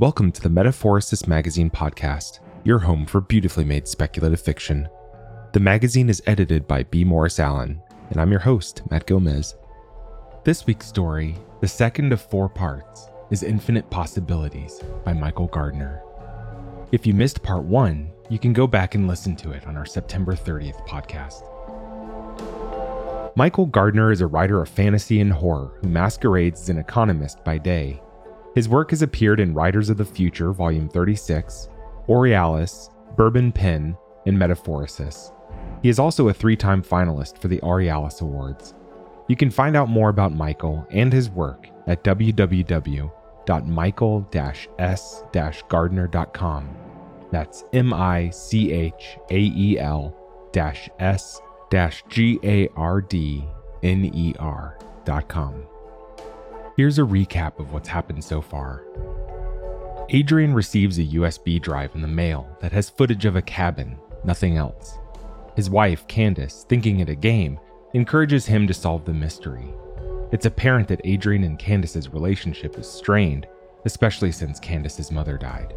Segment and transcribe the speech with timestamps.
[0.00, 4.88] Welcome to the Metaphorosis Magazine podcast, your home for beautifully made speculative fiction.
[5.52, 7.02] The magazine is edited by B.
[7.02, 9.56] Morris Allen, and I'm your host, Matt Gomez.
[10.44, 16.00] This week's story, the second of four parts, is Infinite Possibilities by Michael Gardner.
[16.92, 19.84] If you missed part one, you can go back and listen to it on our
[19.84, 21.42] September 30th podcast.
[23.36, 27.58] Michael Gardner is a writer of fantasy and horror who masquerades as an economist by
[27.58, 28.00] day
[28.54, 31.68] his work has appeared in Writers of the Future, Volume 36,
[32.08, 35.32] Aurealis, Bourbon Pen, and Metaphorosis.
[35.82, 38.74] He is also a three time finalist for the Aurealis Awards.
[39.28, 43.10] You can find out more about Michael and his work at www.michael
[44.78, 45.24] s
[45.68, 46.76] gardner.com.
[47.30, 50.14] That's M I C H A E L
[50.98, 51.40] S
[52.08, 53.44] G A R D
[53.82, 55.66] N E R.com.
[56.78, 58.84] Here's a recap of what's happened so far.
[60.10, 64.56] Adrian receives a USB drive in the mail that has footage of a cabin, nothing
[64.56, 64.96] else.
[65.56, 67.58] His wife, Candace, thinking it a game,
[67.94, 69.74] encourages him to solve the mystery.
[70.30, 73.48] It's apparent that Adrian and Candace's relationship is strained,
[73.84, 75.74] especially since Candace's mother died.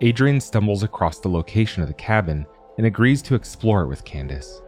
[0.00, 2.44] Adrian stumbles across the location of the cabin
[2.76, 4.62] and agrees to explore it with Candace.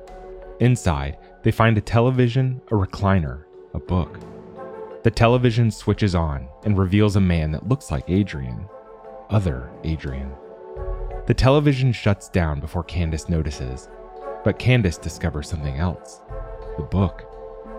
[0.61, 4.17] Inside, they find a television, a recliner, a book.
[5.03, 8.69] The television switches on and reveals a man that looks like Adrian.
[9.31, 10.31] Other Adrian.
[11.27, 13.89] The television shuts down before Candace notices,
[14.45, 16.21] but Candace discovers something else.
[16.77, 17.25] The book,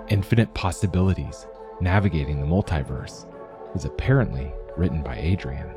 [0.07, 1.45] Infinite Possibilities
[1.79, 3.27] Navigating the Multiverse,
[3.75, 5.69] is apparently written by Adrian.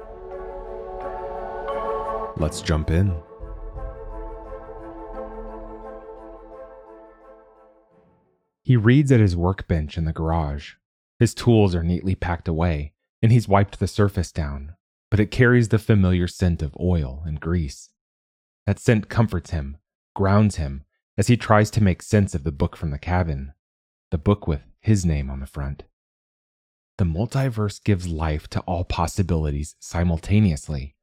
[2.39, 3.15] Let's jump in.
[8.63, 10.77] He reads at his workbench in the garage,
[11.19, 14.75] his tools are neatly packed away, and he's wiped the surface down,
[15.11, 17.91] but it carries the familiar scent of oil and grease.
[18.67, 19.77] That scent comforts him,
[20.15, 20.85] grounds him,
[21.17, 23.53] as he tries to make sense of the book from the cabin,
[24.11, 25.85] the book with his name on the front.
[26.99, 30.95] The multiverse gives life to all possibilities simultaneously.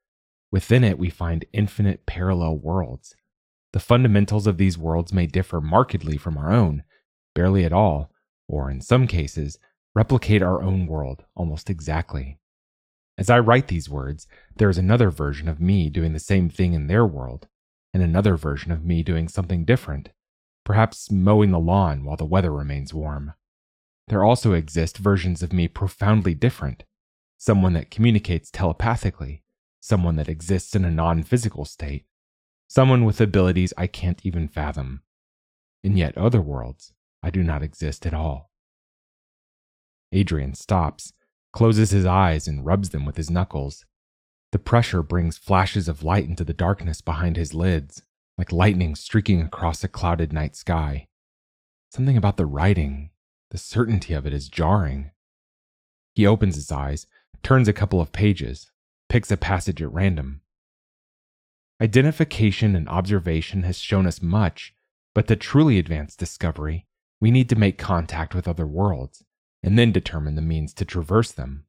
[0.52, 3.16] Within it, we find infinite parallel worlds.
[3.74, 6.84] The fundamentals of these worlds may differ markedly from our own,
[7.34, 8.12] barely at all,
[8.48, 9.58] or in some cases,
[9.94, 12.38] replicate our own world almost exactly.
[13.18, 16.74] As I write these words, there is another version of me doing the same thing
[16.74, 17.48] in their world,
[17.94, 20.10] and another version of me doing something different,
[20.64, 23.34] perhaps mowing the lawn while the weather remains warm.
[24.08, 26.84] There also exist versions of me profoundly different
[27.42, 29.42] someone that communicates telepathically,
[29.80, 32.06] someone that exists in a non physical state,
[32.68, 35.02] someone with abilities I can't even fathom.
[35.84, 36.94] In yet other worlds,
[37.24, 38.51] I do not exist at all.
[40.12, 41.14] Adrian stops,
[41.54, 43.86] closes his eyes, and rubs them with his knuckles.
[44.52, 48.04] The pressure brings flashes of light into the darkness behind his lids,
[48.38, 51.08] like lightning streaking across a clouded night sky.
[51.90, 53.12] Something about the writing,
[53.52, 55.12] the certainty of it is jarring.
[56.14, 57.08] He opens his eyes,
[57.44, 58.72] turns a couple of pages,
[59.10, 60.42] picks a passage at random.
[61.82, 64.74] Identification and observation has shown us much,
[65.14, 66.86] but to truly advance discovery,
[67.20, 69.24] we need to make contact with other worlds,
[69.64, 71.66] and then determine the means to traverse them.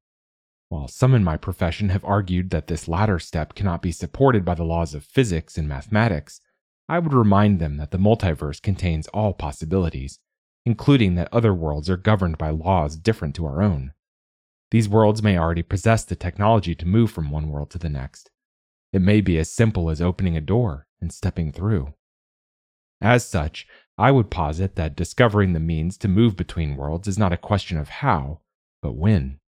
[0.68, 4.54] While some in my profession have argued that this latter step cannot be supported by
[4.54, 6.40] the laws of physics and mathematics,
[6.88, 10.18] I would remind them that the multiverse contains all possibilities,
[10.64, 13.92] including that other worlds are governed by laws different to our own.
[14.70, 18.30] These worlds may already possess the technology to move from one world to the next.
[18.92, 21.92] It may be as simple as opening a door and stepping through.
[23.00, 23.66] As such,
[24.02, 27.78] I would posit that discovering the means to move between worlds is not a question
[27.78, 28.40] of how,
[28.82, 29.38] but when.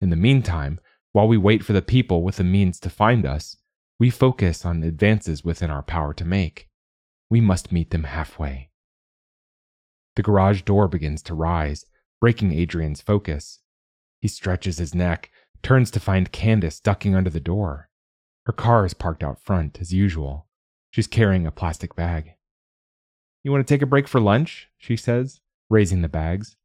[0.00, 0.78] In the meantime,
[1.10, 3.56] while we wait for the people with the means to find us,
[3.98, 6.68] we focus on advances within our power to make.
[7.28, 8.70] We must meet them halfway.
[10.14, 11.84] The garage door begins to rise,
[12.20, 13.58] breaking Adrian's focus.
[14.20, 15.32] He stretches his neck,
[15.64, 17.90] turns to find Candace ducking under the door.
[18.46, 20.46] Her car is parked out front, as usual.
[20.92, 22.34] She's carrying a plastic bag.
[23.44, 24.70] You want to take a break for lunch?
[24.78, 26.56] she says, raising the bags.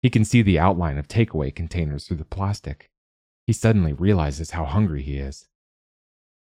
[0.00, 2.90] He can see the outline of takeaway containers through the plastic.
[3.46, 5.48] He suddenly realizes how hungry he is.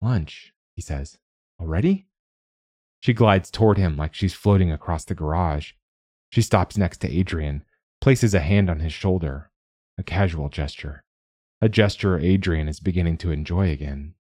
[0.01, 1.17] Lunch, he says.
[1.59, 2.07] Already?
[3.01, 5.73] She glides toward him like she's floating across the garage.
[6.31, 7.63] She stops next to Adrian,
[8.01, 9.51] places a hand on his shoulder,
[9.97, 11.03] a casual gesture,
[11.61, 14.15] a gesture Adrian is beginning to enjoy again.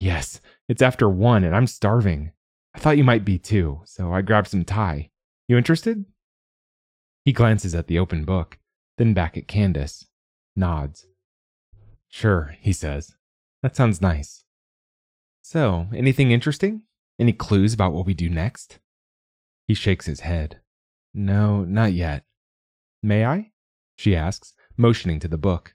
[0.00, 2.32] Yes, it's after one and I'm starving.
[2.74, 5.10] I thought you might be too, so I grabbed some Thai.
[5.48, 6.04] You interested?
[7.24, 8.58] He glances at the open book,
[8.98, 10.06] then back at Candace,
[10.56, 11.06] nods.
[12.08, 13.14] Sure, he says,
[13.62, 14.44] That sounds nice.
[15.42, 16.82] So, anything interesting?
[17.18, 18.78] Any clues about what we do next?
[19.66, 20.60] He shakes his head.
[21.14, 22.24] No, not yet.
[23.02, 23.50] May I?
[23.96, 25.74] She asks, motioning to the book.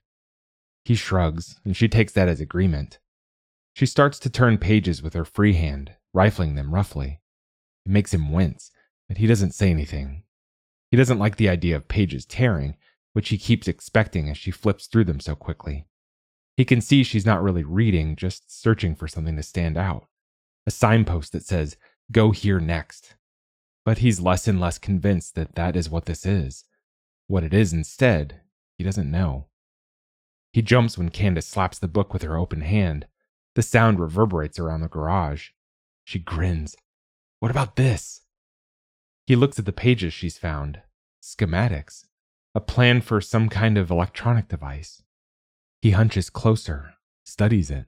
[0.83, 2.99] He shrugs, and she takes that as agreement.
[3.77, 7.21] She starts to turn pages with her free hand, rifling them roughly.
[7.85, 8.71] It makes him wince,
[9.07, 10.24] but he doesn't say anything.
[10.89, 12.75] He doesn't like the idea of pages tearing,
[13.13, 15.85] which he keeps expecting as she flips through them so quickly.
[16.56, 20.07] He can see she's not really reading, just searching for something to stand out.
[20.65, 21.77] A signpost that says,
[22.12, 23.13] Go here next.
[23.85, 26.63] But he's less and less convinced that that is what this is.
[27.27, 28.41] What it is instead,
[28.75, 29.50] he doesn't know.
[30.51, 33.06] He jumps when Candace slaps the book with her open hand.
[33.57, 35.50] The sound reverberates around the garage.
[36.04, 36.75] She grins.
[37.39, 38.21] What about this?
[39.25, 40.83] He looks at the pages she's found.
[41.24, 42.06] Schematics.
[42.54, 45.01] A plan for some kind of electronic device.
[45.81, 46.94] He hunches closer,
[47.25, 47.88] studies it.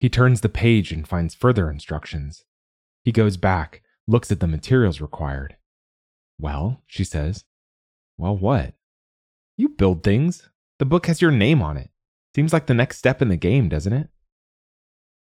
[0.00, 2.46] He turns the page and finds further instructions.
[3.04, 5.58] He goes back, looks at the materials required.
[6.40, 7.44] Well, she says.
[8.16, 8.72] Well, what?
[9.58, 10.48] You build things.
[10.78, 11.90] The book has your name on it.
[12.34, 14.08] Seems like the next step in the game, doesn't it?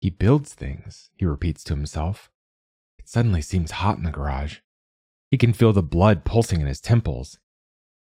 [0.03, 2.29] He builds things, he repeats to himself.
[2.99, 4.59] It suddenly seems hot in the garage.
[5.31, 7.39] He can feel the blood pulsing in his temples.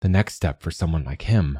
[0.01, 1.57] The next step for someone like him.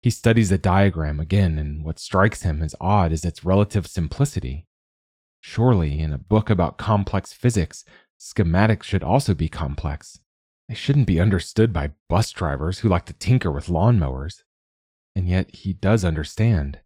[0.00, 4.64] He studies the diagram again, and what strikes him as odd is its relative simplicity.
[5.40, 7.84] Surely, in a book about complex physics,
[8.20, 10.20] schematics should also be complex.
[10.68, 14.44] They shouldn't be understood by bus drivers who like to tinker with lawnmowers.
[15.16, 16.78] And yet he does understand,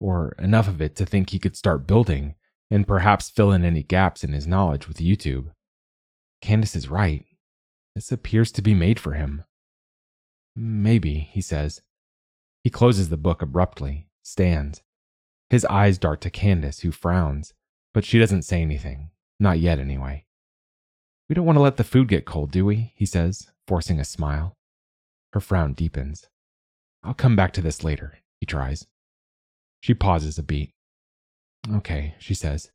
[0.00, 2.34] or enough of it to think he could start building
[2.70, 5.50] and perhaps fill in any gaps in his knowledge with YouTube.
[6.40, 7.24] Candace is right.
[7.94, 9.44] This appears to be made for him.
[10.56, 11.82] Maybe, he says.
[12.62, 14.82] He closes the book abruptly, stands.
[15.50, 17.52] His eyes dart to Candace, who frowns,
[17.92, 19.10] but she doesn't say anything.
[19.38, 20.26] Not yet, anyway.
[21.28, 22.92] We don't want to let the food get cold, do we?
[22.96, 24.56] he says, forcing a smile.
[25.32, 26.28] Her frown deepens.
[27.02, 28.86] I'll come back to this later, he tries.
[29.80, 30.72] She pauses a beat.
[31.72, 32.70] Okay, she says.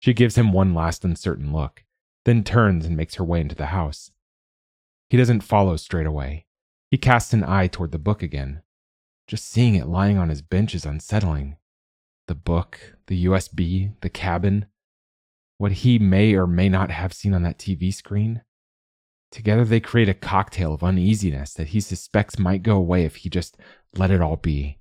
[0.00, 1.84] She gives him one last uncertain look,
[2.24, 4.10] then turns and makes her way into the house.
[5.10, 6.46] He doesn't follow straight away.
[6.90, 8.62] He casts an eye toward the book again.
[9.26, 11.56] Just seeing it lying on his bench is unsettling.
[12.28, 14.66] The book, the USB, the cabin,
[15.58, 18.42] what he may or may not have seen on that TV screen.
[19.30, 23.28] Together they create a cocktail of uneasiness that he suspects might go away if he
[23.28, 23.58] just
[23.94, 24.78] let it all be.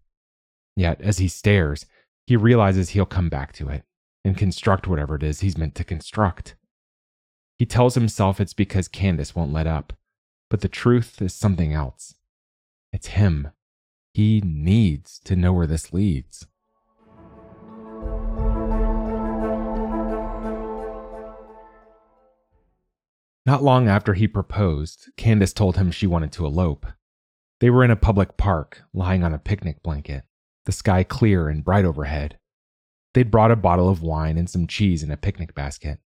[0.78, 1.88] Yet, as he stares,
[2.28, 3.84] he realizes he'll come back to it
[4.24, 6.56] and construct whatever it is he's meant to construct.
[7.58, 9.94] He tells himself it's because Candace won't let up,
[10.52, 12.14] but the truth is something else.
[12.94, 13.50] It's him.
[14.14, 16.46] He needs to know where this leads.
[23.48, 26.86] Not long after he proposed, Candace told him she wanted to elope.
[27.62, 30.24] They were in a public park, lying on a picnic blanket,
[30.68, 32.38] the sky clear and bright overhead.
[33.14, 36.00] They'd brought a bottle of wine and some cheese in a picnic basket.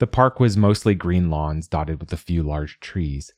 [0.00, 3.32] The park was mostly green lawns dotted with a few large trees.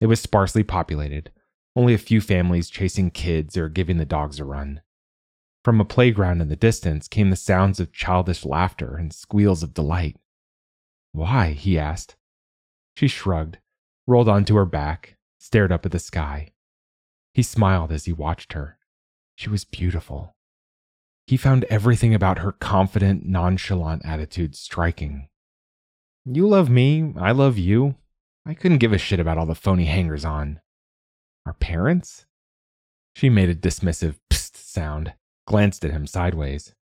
[0.00, 1.32] It was sparsely populated,
[1.74, 4.82] only a few families chasing kids or giving the dogs a run.
[5.64, 9.74] From a playground in the distance came the sounds of childish laughter and squeals of
[9.74, 10.16] delight.
[11.12, 11.52] Why?
[11.52, 12.14] he asked.
[12.94, 13.58] She shrugged,
[14.06, 16.52] rolled onto her back, stared up at the sky.
[17.32, 18.77] He smiled as he watched her.
[19.38, 20.34] She was beautiful.
[21.28, 25.28] He found everything about her confident, nonchalant attitude striking.
[26.24, 27.94] You love me, I love you.
[28.44, 30.60] I couldn't give a shit about all the phony hangers on.
[31.46, 32.26] Our parents?
[33.14, 35.14] She made a dismissive psst sound,
[35.46, 36.74] glanced at him sideways.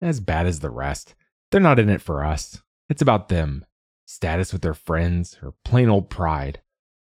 [0.00, 1.14] As bad as the rest.
[1.50, 2.62] They're not in it for us.
[2.88, 3.66] It's about them
[4.06, 6.62] status with their friends, or plain old pride.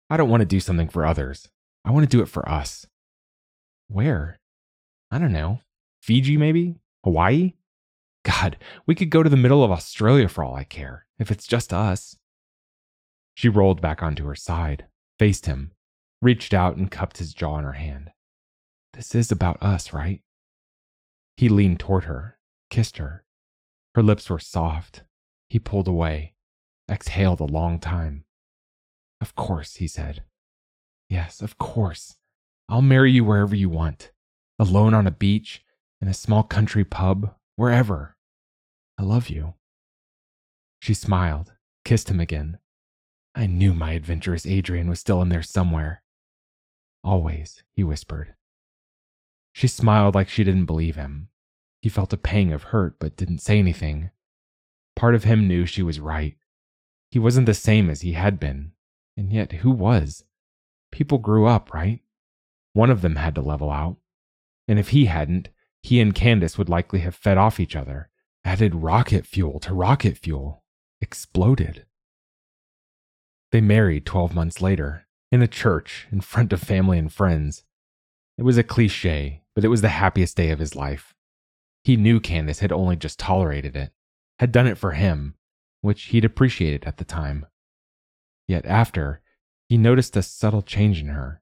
[0.10, 1.50] I don't want to do something for others.
[1.84, 2.88] I want to do it for us.
[3.90, 4.39] Where?
[5.12, 5.62] I don't know.
[6.02, 6.76] Fiji, maybe?
[7.04, 7.54] Hawaii?
[8.24, 11.48] God, we could go to the middle of Australia for all I care, if it's
[11.48, 12.18] just us.
[13.34, 14.86] She rolled back onto her side,
[15.18, 15.72] faced him,
[16.22, 18.12] reached out and cupped his jaw in her hand.
[18.94, 20.22] This is about us, right?
[21.38, 22.38] He leaned toward her,
[22.70, 23.24] kissed her.
[23.96, 25.04] Her lips were soft.
[25.50, 26.36] He pulled away,
[26.90, 28.26] exhaled a long time.
[29.22, 30.24] Of course, he said.
[31.10, 32.18] Yes, of course.
[32.68, 34.12] I'll marry you wherever you want.
[34.60, 35.64] Alone on a beach,
[36.02, 38.18] in a small country pub, wherever.
[38.98, 39.54] I love you.
[40.82, 41.54] She smiled,
[41.86, 42.60] kissed him again.
[43.34, 46.04] I knew my adventurous Adrian was still in there somewhere.
[47.04, 48.36] Always, he whispered.
[49.54, 51.30] She smiled like she didn't believe him.
[51.82, 54.12] He felt a pang of hurt but didn't say anything.
[54.96, 56.36] Part of him knew she was right.
[57.12, 58.74] He wasn't the same as he had been,
[59.16, 60.26] and yet who was?
[60.92, 62.02] People grew up, right?
[62.74, 63.98] One of them had to level out.
[64.70, 65.50] And if he hadn't,
[65.82, 68.10] he and Candace would likely have fed off each other,
[68.46, 70.64] added rocket fuel to rocket fuel,
[71.02, 71.88] exploded.
[73.52, 77.64] They married 12 months later, in a church, in front of family and friends.
[78.38, 81.16] It was a cliche, but it was the happiest day of his life.
[81.84, 83.92] He knew Candace had only just tolerated it,
[84.38, 85.34] had done it for him,
[85.82, 87.48] which he'd appreciated at the time.
[88.48, 89.22] Yet after,
[89.68, 91.42] he noticed a subtle change in her,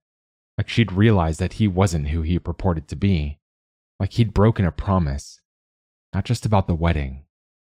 [0.58, 3.40] like she'd realized that he wasn't who he purported to be,
[4.00, 5.40] like he'd broken a promise,
[6.14, 7.24] not just about the wedding,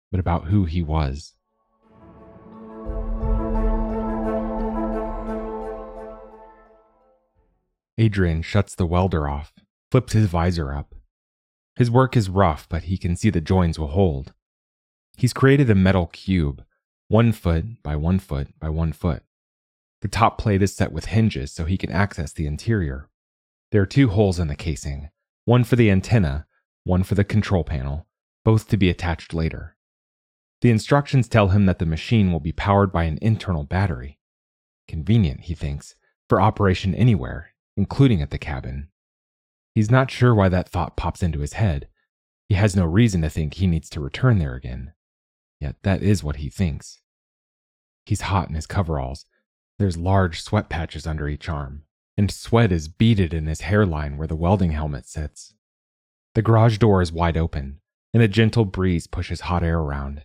[0.09, 1.33] but about who he was.
[7.97, 9.53] Adrian shuts the welder off,
[9.91, 10.93] flips his visor up.
[11.75, 14.33] His work is rough, but he can see the joins will hold.
[15.17, 16.63] He's created a metal cube,
[17.07, 19.23] one foot by one foot by one foot.
[20.01, 23.09] The top plate is set with hinges so he can access the interior.
[23.71, 25.09] There are two holes in the casing
[25.45, 26.45] one for the antenna,
[26.83, 28.05] one for the control panel,
[28.43, 29.77] both to be attached later.
[30.61, 34.19] The instructions tell him that the machine will be powered by an internal battery.
[34.87, 35.95] Convenient, he thinks,
[36.27, 38.89] for operation anywhere, including at the cabin.
[39.73, 41.87] He's not sure why that thought pops into his head.
[42.49, 44.93] He has no reason to think he needs to return there again.
[45.59, 47.01] Yet that is what he thinks.
[48.05, 49.25] He's hot in his coveralls.
[49.79, 51.83] There's large sweat patches under each arm,
[52.17, 55.53] and sweat is beaded in his hairline where the welding helmet sits.
[56.33, 57.79] The garage door is wide open,
[58.13, 60.23] and a gentle breeze pushes hot air around.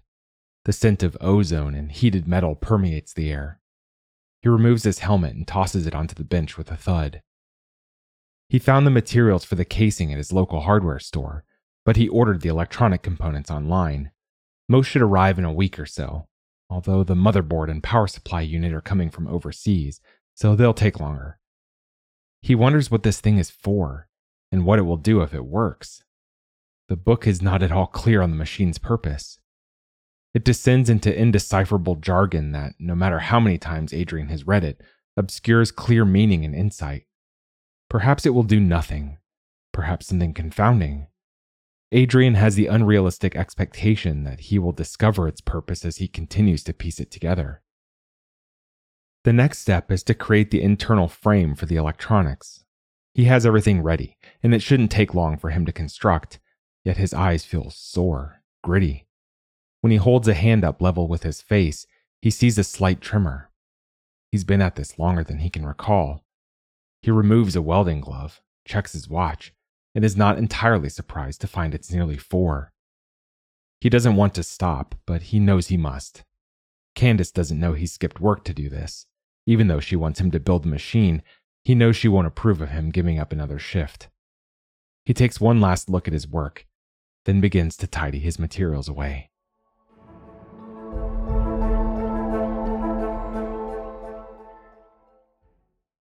[0.65, 3.61] The scent of ozone and heated metal permeates the air.
[4.41, 7.23] He removes his helmet and tosses it onto the bench with a thud.
[8.49, 11.45] He found the materials for the casing at his local hardware store,
[11.85, 14.13] but he ordered the electronic components online.
[14.69, 16.29] Most should arrive in a week or so,
[16.73, 20.01] although the motherboard and power supply unit are coming from overseas,
[20.35, 21.39] so they'll take longer.
[22.41, 24.09] He wonders what this thing is for,
[24.51, 26.03] and what it will do if it works.
[26.89, 29.39] The book is not at all clear on the machine's purpose.
[30.33, 34.81] It descends into indecipherable jargon that, no matter how many times Adrian has read it,
[35.15, 37.05] obscures clear meaning and insight.
[37.91, 39.19] Perhaps it will do nothing,
[39.73, 41.09] perhaps something confounding,
[41.95, 46.73] Adrian has the unrealistic expectation that he will discover its purpose as he continues to
[46.73, 47.61] piece it together.
[49.25, 52.65] The next step is to create the internal frame for the electronics.
[53.13, 56.41] He has everything ready, and it shouldn't take long for him to construct,
[56.83, 59.07] yet his eyes feel sore, gritty.
[59.83, 61.87] When he holds a hand up level with his face,
[62.23, 63.51] he sees a slight tremor.
[64.31, 66.25] He's been at this longer than he can recall.
[67.03, 69.53] He removes a welding glove, checks his watch,
[69.95, 72.73] and is not entirely surprised to find it's nearly four.
[73.81, 76.25] He doesn't want to stop, but he knows he must.
[76.95, 79.07] Candace doesn't know he skipped work to do this.
[79.47, 81.23] Even though she wants him to build the machine,
[81.65, 84.09] he knows she won't approve of him giving up another shift.
[85.05, 86.67] He takes one last look at his work,
[87.25, 89.31] then begins to tidy his materials away.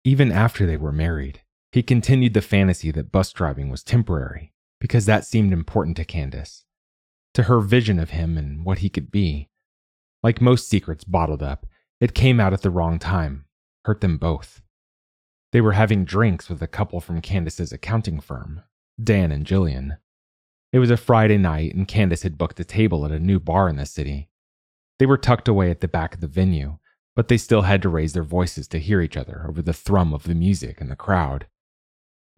[0.05, 5.07] Even after they were married, he continued the fantasy that bus driving was temporary, because
[5.07, 6.65] that seemed important to Candace,
[7.33, 9.49] to her vision of him and what he could be.
[10.23, 11.67] Like most secrets bottled up,
[11.99, 13.47] it came out at the wrong time,
[13.87, 14.61] hurt them both.
[15.53, 18.63] They were having drinks with a couple from Candace's accounting firm,
[19.03, 19.99] Dan and Jillian.
[20.73, 23.69] It was a Friday night, and Candace had booked a table at a new bar
[23.69, 24.29] in the city.
[24.99, 26.79] They were tucked away at the back of the venue,
[27.17, 30.15] but they still had to raise their voices to hear each other over the thrum
[30.15, 31.47] of the music and the crowd.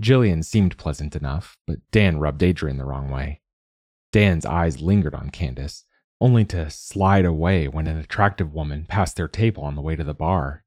[0.02, 3.40] Jillian seemed pleasant enough, but Dan rubbed Adrian the wrong way.
[4.12, 5.84] Dan's eyes lingered on Candace,
[6.20, 10.04] only to slide away when an attractive woman passed their table on the way to
[10.04, 10.64] the bar.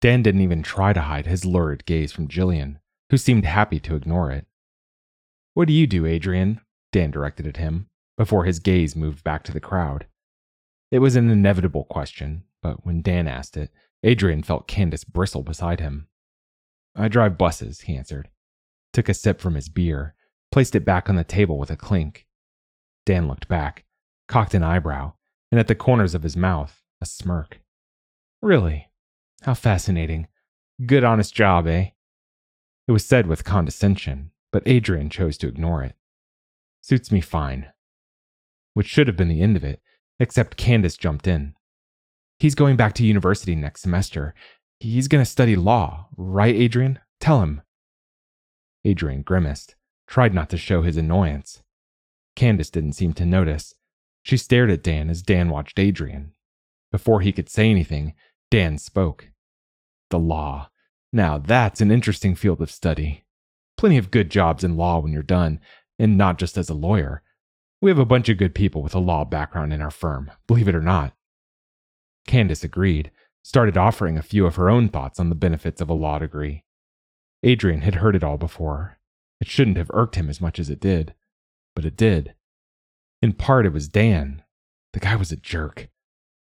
[0.00, 2.80] Dan didn't even try to hide his lurid gaze from Jillian,
[3.10, 4.46] who seemed happy to ignore it.
[5.54, 6.60] What do you do, Adrian?
[6.92, 10.06] Dan directed at him, before his gaze moved back to the crowd.
[10.90, 13.70] It was an inevitable question, but when Dan asked it,
[14.02, 16.08] Adrian felt Candace bristle beside him.
[16.94, 18.28] I drive buses, he answered
[18.92, 20.14] took a sip from his beer,
[20.50, 22.26] placed it back on the table with a clink.
[23.06, 23.84] Dan looked back,
[24.28, 25.12] cocked an eyebrow,
[25.50, 27.60] and at the corners of his mouth, a smirk.
[28.40, 28.88] Really?
[29.42, 30.28] How fascinating.
[30.86, 31.90] Good honest job, eh?
[32.88, 35.94] It was said with condescension, but Adrian chose to ignore it.
[36.80, 37.72] Suits me fine.
[38.74, 39.80] Which should have been the end of it,
[40.18, 41.54] except Candace jumped in.
[42.38, 44.34] He's going back to university next semester.
[44.80, 46.98] He's going to study law, right, Adrian?
[47.20, 47.62] Tell him.
[48.84, 51.62] Adrian grimaced, tried not to show his annoyance.
[52.36, 53.74] Candace didn't seem to notice.
[54.22, 56.32] She stared at Dan as Dan watched Adrian.
[56.90, 58.14] Before he could say anything,
[58.50, 59.30] Dan spoke.
[60.10, 60.70] The law.
[61.12, 63.24] Now that's an interesting field of study.
[63.76, 65.60] Plenty of good jobs in law when you're done,
[65.98, 67.22] and not just as a lawyer.
[67.80, 70.68] We have a bunch of good people with a law background in our firm, believe
[70.68, 71.14] it or not.
[72.26, 73.10] Candace agreed,
[73.42, 76.64] started offering a few of her own thoughts on the benefits of a law degree.
[77.42, 78.98] Adrian had heard it all before.
[79.40, 81.14] It shouldn't have irked him as much as it did,
[81.74, 82.34] but it did.
[83.20, 84.42] In part, it was Dan.
[84.92, 85.88] The guy was a jerk,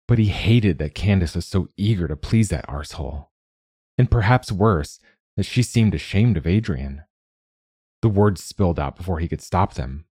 [0.07, 3.29] but he hated that Candace was so eager to please that arsehole.
[3.97, 4.99] And perhaps worse,
[5.37, 7.03] that she seemed ashamed of Adrian.
[8.03, 10.07] The words spilled out before he could stop them.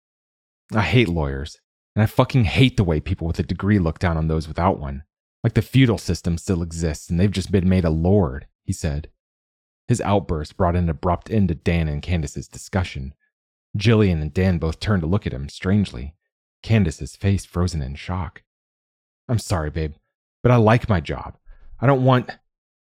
[0.73, 1.61] I hate lawyers,
[1.95, 4.79] and I fucking hate the way people with a degree look down on those without
[4.79, 5.05] one.
[5.43, 9.11] Like the feudal system still exists and they've just been made a lord, he said.
[9.89, 13.15] His outburst brought an abrupt end to Dan and Candace's discussion.
[13.77, 16.15] Jillian and Dan both turned to look at him strangely,
[16.63, 18.43] Candace's face frozen in shock.
[19.29, 19.95] I'm sorry, babe,
[20.43, 21.37] but I like my job.
[21.81, 22.31] I don't want,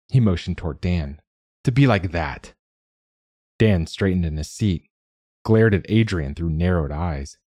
[0.10, 1.22] he motioned toward Dan,
[1.64, 2.54] to be like that.
[3.58, 4.90] Dan straightened in his seat,
[5.44, 7.38] glared at Adrian through narrowed eyes.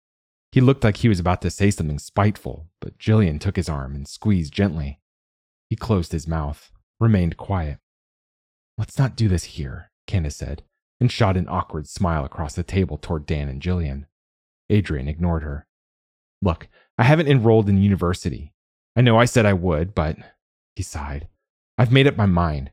[0.50, 3.94] He looked like he was about to say something spiteful, but Jillian took his arm
[3.94, 5.00] and squeezed gently.
[5.68, 6.70] He closed his mouth,
[7.00, 7.78] remained quiet.
[8.76, 10.62] Let's not do this here, Candace said,
[11.00, 14.07] and shot an awkward smile across the table toward Dan and Jillian.
[14.69, 15.66] Adrian ignored her.
[16.43, 18.52] Look, I haven't enrolled in university.
[18.97, 20.16] I know I said I would, but,
[20.75, 21.28] he sighed,
[21.78, 22.71] I've made up my mind.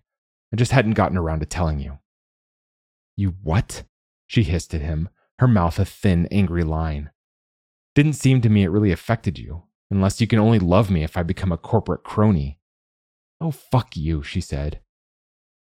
[0.53, 1.99] I just hadn't gotten around to telling you.
[3.15, 3.83] You what?
[4.27, 7.11] She hissed at him, her mouth a thin, angry line.
[7.95, 11.17] Didn't seem to me it really affected you, unless you can only love me if
[11.17, 12.59] I become a corporate crony.
[13.39, 14.81] Oh, fuck you, she said.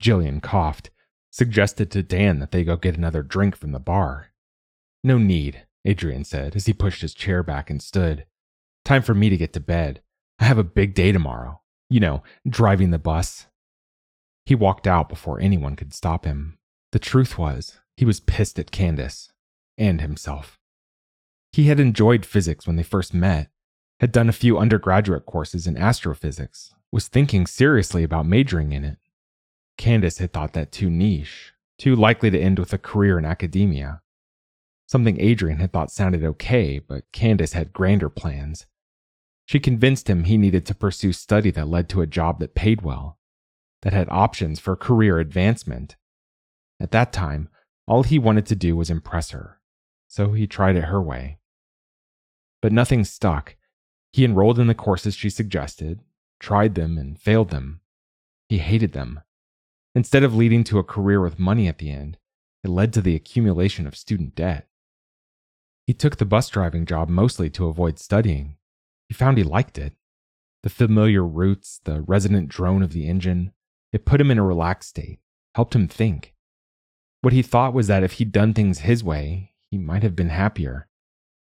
[0.02, 0.90] Jillian coughed,
[1.32, 4.28] suggested to Dan that they go get another drink from the bar.
[5.04, 8.26] No need, Adrian said as he pushed his chair back and stood.
[8.84, 10.02] Time for me to get to bed.
[10.40, 11.62] I have a big day tomorrow.
[11.90, 13.48] You know, driving the bus.
[14.46, 16.58] He walked out before anyone could stop him.
[16.92, 19.32] The truth was, he was pissed at Candace
[19.78, 20.60] and himself.
[21.52, 23.50] He had enjoyed physics when they first met,
[24.00, 28.98] had done a few undergraduate courses in astrophysics, was thinking seriously about majoring in it.
[29.78, 34.02] Candace had thought that too niche, too likely to end with a career in academia.
[34.88, 38.66] Something Adrian had thought sounded okay, but Candace had grander plans.
[39.46, 42.82] She convinced him he needed to pursue study that led to a job that paid
[42.82, 43.18] well,
[43.82, 45.96] that had options for career advancement.
[46.80, 47.50] At that time,
[47.88, 49.60] all he wanted to do was impress her,
[50.08, 51.40] so he tried it her way.
[52.62, 53.56] But nothing stuck.
[54.12, 56.02] He enrolled in the courses she suggested,
[56.40, 57.82] tried them, and failed them.
[58.50, 59.22] He hated them.
[59.98, 62.20] Instead of leading to a career with money at the end,
[62.64, 64.68] it led to the accumulation of student debt.
[65.88, 68.58] He took the bus driving job mostly to avoid studying.
[69.10, 69.94] He found he liked it.
[70.62, 73.54] The familiar routes, the resonant drone of the engine,
[73.92, 75.18] it put him in a relaxed state,
[75.56, 76.36] helped him think.
[77.22, 80.30] What he thought was that if he'd done things his way, he might have been
[80.30, 80.90] happier.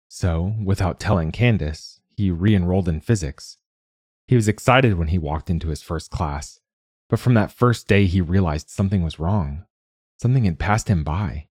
[0.08, 3.58] So, without telling Candace, he re enrolled in physics.
[4.28, 6.60] He was excited when he walked into his first class.
[7.10, 9.66] But from that first day, he realized something was wrong.
[10.18, 11.50] Something had passed him by,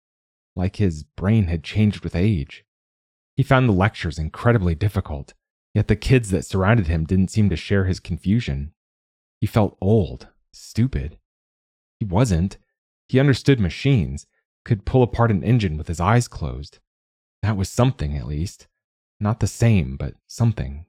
[0.56, 2.64] like his brain had changed with age.
[3.36, 5.34] He found the lectures incredibly difficult,
[5.74, 8.72] yet the kids that surrounded him didn't seem to share his confusion.
[9.40, 11.18] He felt old, stupid.
[11.98, 12.58] He wasn't.
[13.08, 14.26] He understood machines,
[14.64, 16.78] could pull apart an engine with his eyes closed.
[17.42, 18.68] That was something, at least.
[19.18, 20.86] Not the same, but something.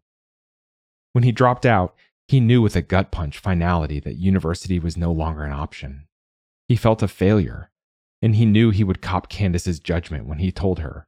[1.13, 1.95] When he dropped out,
[2.27, 6.07] he knew with a gut punch finality that university was no longer an option.
[6.67, 7.69] He felt a failure,
[8.21, 11.07] and he knew he would cop Candace's judgment when he told her.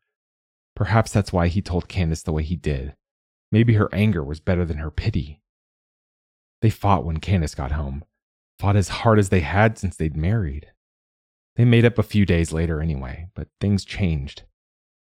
[0.75, 2.95] Perhaps that's why he told Candace the way he did.
[3.51, 5.41] Maybe her anger was better than her pity.
[6.62, 8.04] They fought when Candace got home,
[8.60, 10.71] fought as hard as they had since they'd married.
[11.56, 14.43] They made up a few days later anyway, but things changed.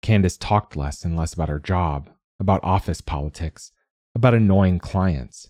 [0.01, 3.71] Candace talked less and less about her job, about office politics,
[4.13, 5.49] about annoying clients.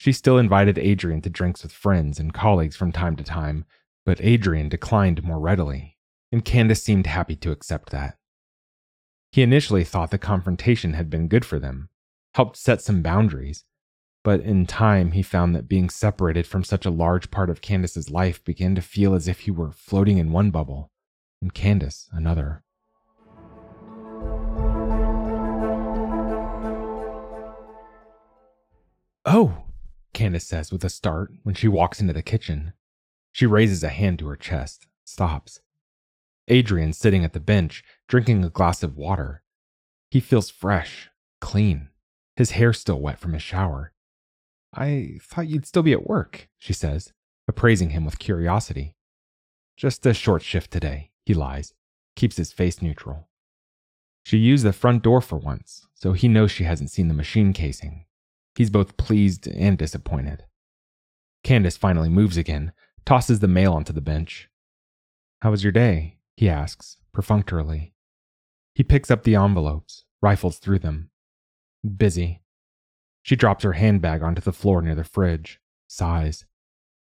[0.00, 3.66] She still invited Adrian to drinks with friends and colleagues from time to time,
[4.06, 5.98] but Adrian declined more readily,
[6.32, 8.16] and Candace seemed happy to accept that.
[9.30, 11.90] He initially thought the confrontation had been good for them,
[12.32, 13.66] helped set some boundaries,
[14.24, 18.08] but in time he found that being separated from such a large part of Candace's
[18.08, 20.90] life began to feel as if he were floating in one bubble,
[21.42, 22.62] and Candace another.
[29.26, 29.64] Oh,
[30.20, 32.74] Candace says with a start when she walks into the kitchen.
[33.32, 35.60] She raises a hand to her chest, stops.
[36.46, 39.42] Adrian's sitting at the bench, drinking a glass of water.
[40.10, 41.08] He feels fresh,
[41.40, 41.88] clean,
[42.36, 43.94] his hair still wet from his shower.
[44.74, 47.14] I thought you'd still be at work, she says,
[47.48, 48.96] appraising him with curiosity.
[49.78, 51.72] Just a short shift today, he lies,
[52.14, 53.30] keeps his face neutral.
[54.22, 57.54] She used the front door for once, so he knows she hasn't seen the machine
[57.54, 58.04] casing.
[58.56, 60.44] He's both pleased and disappointed.
[61.42, 62.72] Candace finally moves again,
[63.06, 64.48] tosses the mail onto the bench.
[65.42, 66.18] How was your day?
[66.36, 67.94] he asks, perfunctorily.
[68.74, 71.10] He picks up the envelopes, rifles through them.
[71.96, 72.42] Busy.
[73.22, 76.44] She drops her handbag onto the floor near the fridge, sighs.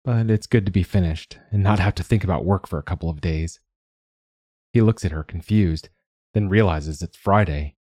[0.04, 2.84] But it's good to be finished and not have to think about work for a
[2.84, 3.60] couple of days.
[4.74, 5.90] He looks at her confused,
[6.34, 7.76] then realizes it's Friday.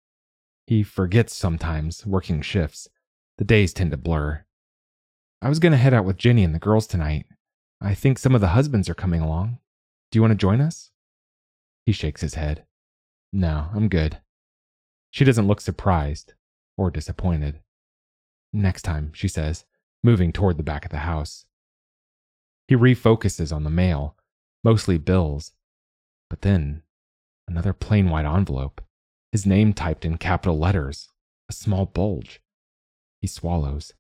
[0.67, 2.89] He forgets sometimes, working shifts.
[3.41, 4.45] The days tend to blur.
[5.41, 7.25] I was going to head out with Jenny and the girls tonight.
[7.81, 9.61] I think some of the husbands are coming along.
[10.11, 10.91] Do you want to join us?
[11.87, 12.67] He shakes his head.
[13.33, 14.19] No, I'm good.
[15.11, 16.35] She doesn't look surprised
[16.77, 17.61] or disappointed.
[18.53, 19.65] Next time, she says,
[20.03, 21.47] moving toward the back of the house.
[22.69, 24.17] He refocuses on the mail,
[24.63, 25.55] mostly bills.
[26.29, 26.83] But then,
[27.49, 28.83] another plain white envelope,
[29.33, 31.09] his name typed in capital letters,
[31.49, 32.43] a small bulge.
[33.21, 33.93] He swallows.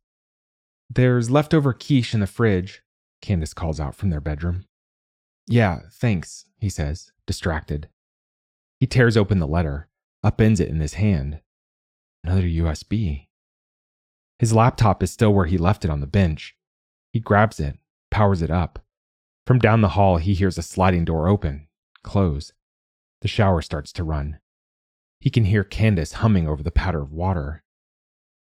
[0.88, 2.82] There's leftover quiche in the fridge,
[3.20, 4.64] Candace calls out from their bedroom.
[5.46, 7.88] Yeah, thanks, he says, distracted.
[8.78, 9.88] He tears open the letter,
[10.24, 11.40] upends it in his hand.
[12.24, 13.26] Another USB.
[14.38, 16.56] His laptop is still where he left it on the bench.
[17.12, 17.78] He grabs it,
[18.10, 18.78] powers it up.
[19.46, 21.68] From down the hall, he hears a sliding door open,
[22.02, 22.52] close.
[23.20, 24.38] The shower starts to run.
[25.20, 27.62] He can hear Candace humming over the patter of water.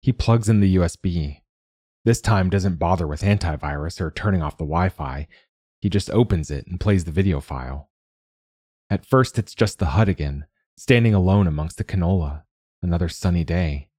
[0.02, 1.42] He plugs in the USB.
[2.06, 5.28] This time doesn't bother with antivirus or turning off the Wi Fi.
[5.82, 7.90] He just opens it and plays the video file.
[8.90, 10.46] At first, it's just the hut again,
[10.78, 12.44] standing alone amongst the canola.
[12.82, 13.90] Another sunny day.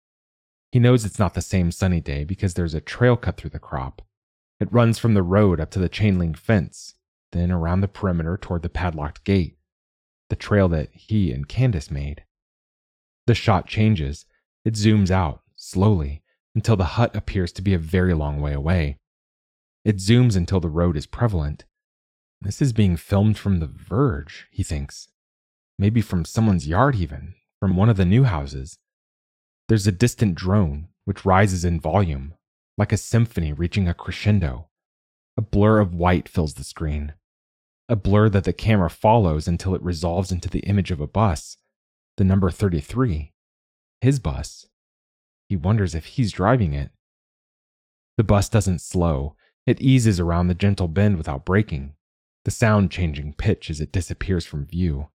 [0.70, 3.58] He knows it's not the same sunny day because there's a trail cut through the
[3.58, 4.02] crop.
[4.60, 6.94] It runs from the road up to the chain link fence,
[7.32, 9.56] then around the perimeter toward the padlocked gate,
[10.30, 12.24] the trail that he and Candace made.
[13.26, 14.26] The shot changes.
[14.64, 16.22] It zooms out, slowly,
[16.54, 18.98] until the hut appears to be a very long way away.
[19.84, 21.64] It zooms until the road is prevalent.
[22.40, 25.08] This is being filmed from the verge, he thinks.
[25.78, 28.78] Maybe from someone's yard, even, from one of the new houses.
[29.68, 32.34] There's a distant drone, which rises in volume,
[32.76, 34.68] like a symphony reaching a crescendo.
[35.36, 37.12] A blur of white fills the screen,
[37.88, 41.56] a blur that the camera follows until it resolves into the image of a bus,
[42.16, 43.32] the number 33,
[44.00, 44.66] his bus.
[45.48, 46.90] He wonders if he's driving it.
[48.16, 51.94] The bus doesn't slow, it eases around the gentle bend without braking,
[52.44, 55.08] the sound changing pitch as it disappears from view.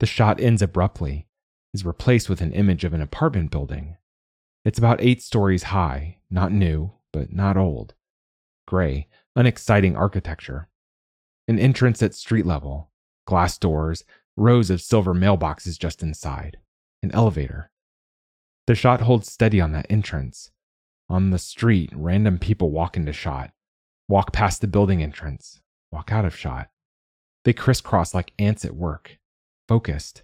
[0.00, 1.26] The shot ends abruptly,
[1.72, 3.96] is replaced with an image of an apartment building.
[4.64, 7.94] It's about eight stories high, not new, but not old.
[8.66, 10.68] Gray, unexciting architecture.
[11.48, 12.90] An entrance at street level,
[13.26, 14.04] glass doors,
[14.36, 16.58] rows of silver mailboxes just inside,
[17.02, 17.70] an elevator.
[18.66, 20.50] The shot holds steady on that entrance.
[21.08, 23.52] On the street, random people walk into shot,
[24.08, 26.70] walk past the building entrance, walk out of shot.
[27.44, 29.18] They crisscross like ants at work,
[29.68, 30.22] focused,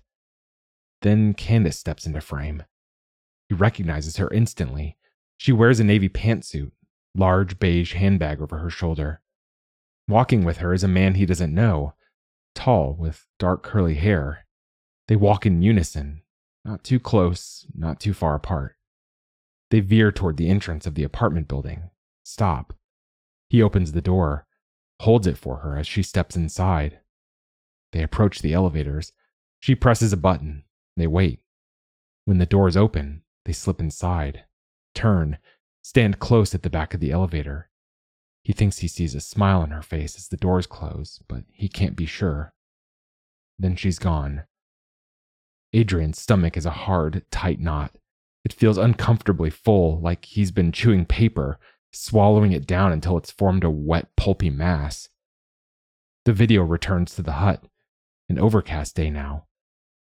[1.03, 2.65] then Candace steps into frame.
[3.49, 4.97] He recognizes her instantly.
[5.37, 6.73] She wears a navy pantsuit,
[7.15, 9.21] large beige handbag over her shoulder.
[10.09, 11.95] Walking with her is a man he doesn't know,
[12.55, 14.47] tall, with dark curly hair.
[15.07, 16.23] They walk in unison,
[16.69, 18.77] not too close, not too far apart.
[19.71, 21.91] They veer toward the entrance of the apartment building,
[22.25, 22.75] stop.
[23.49, 24.47] He opens the door,
[25.01, 27.01] holds it for her as she steps inside.
[27.93, 29.13] They approach the elevators.
[29.61, 30.65] She presses a button.
[30.97, 31.41] They wait.
[32.27, 34.45] When the doors open, they slip inside,
[34.95, 35.39] turn,
[35.81, 37.71] stand close at the back of the elevator.
[38.43, 41.69] He thinks he sees a smile on her face as the doors close, but he
[41.69, 42.53] can't be sure.
[43.59, 44.45] Then she's gone.
[45.79, 47.97] Adrian's stomach is a hard, tight knot.
[48.45, 51.61] It feels uncomfortably full, like he's been chewing paper,
[51.93, 55.09] swallowing it down until it's formed a wet, pulpy mass.
[56.25, 57.63] The video returns to the hut.
[58.29, 59.47] An overcast day now.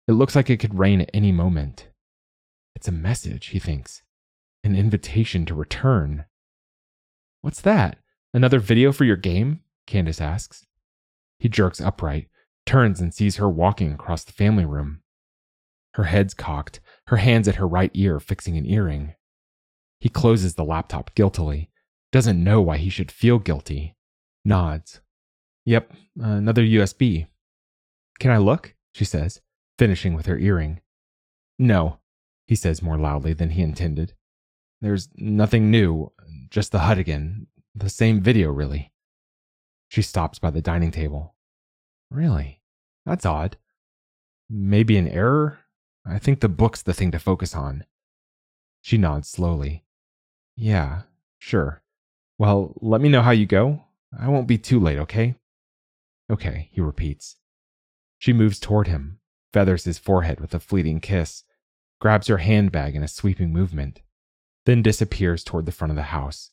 [0.07, 1.89] It looks like it could rain at any moment.
[2.77, 4.03] It's a message, he thinks.
[4.65, 6.27] An invitation to return.
[7.41, 7.97] What's that?
[8.35, 9.61] Another video for your game?
[9.87, 10.67] Candace asks.
[11.39, 12.29] He jerks upright,
[12.67, 15.01] turns and sees her walking across the family room.
[15.95, 19.15] Her head's cocked, her hands at her right ear fixing an earring.
[20.01, 21.71] He closes the laptop guiltily,
[22.13, 23.97] doesn't know why he should feel guilty.
[24.45, 25.01] Nods.
[25.65, 27.29] Yep, another USB.
[28.19, 28.75] Can I look?
[28.93, 29.41] She says,
[29.79, 30.81] finishing with her earring.
[31.59, 32.01] No,
[32.47, 34.15] he says more loudly than he intended.
[34.81, 36.13] There's nothing new,
[36.51, 37.47] just the hut again.
[37.75, 38.93] The same video, really.
[39.89, 41.35] She stops by the dining table.
[42.11, 42.61] Really?
[43.07, 43.57] That's odd.
[44.51, 45.61] Maybe an error?
[46.07, 47.85] I think the book's the thing to focus on.
[48.83, 49.85] She nods slowly.
[50.57, 51.03] Yeah,
[51.39, 51.83] sure.
[52.39, 53.85] Well, let me know how you go.
[54.19, 55.37] I won't be too late, okay?
[56.31, 57.37] Okay, he repeats.
[58.19, 59.19] She moves toward him,
[59.53, 61.45] feathers his forehead with a fleeting kiss,
[62.01, 64.03] grabs her handbag in a sweeping movement,
[64.67, 66.51] then disappears toward the front of the house.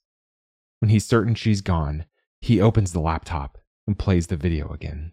[0.79, 2.05] When he's certain she's gone,
[2.41, 5.11] he opens the laptop and plays the video again.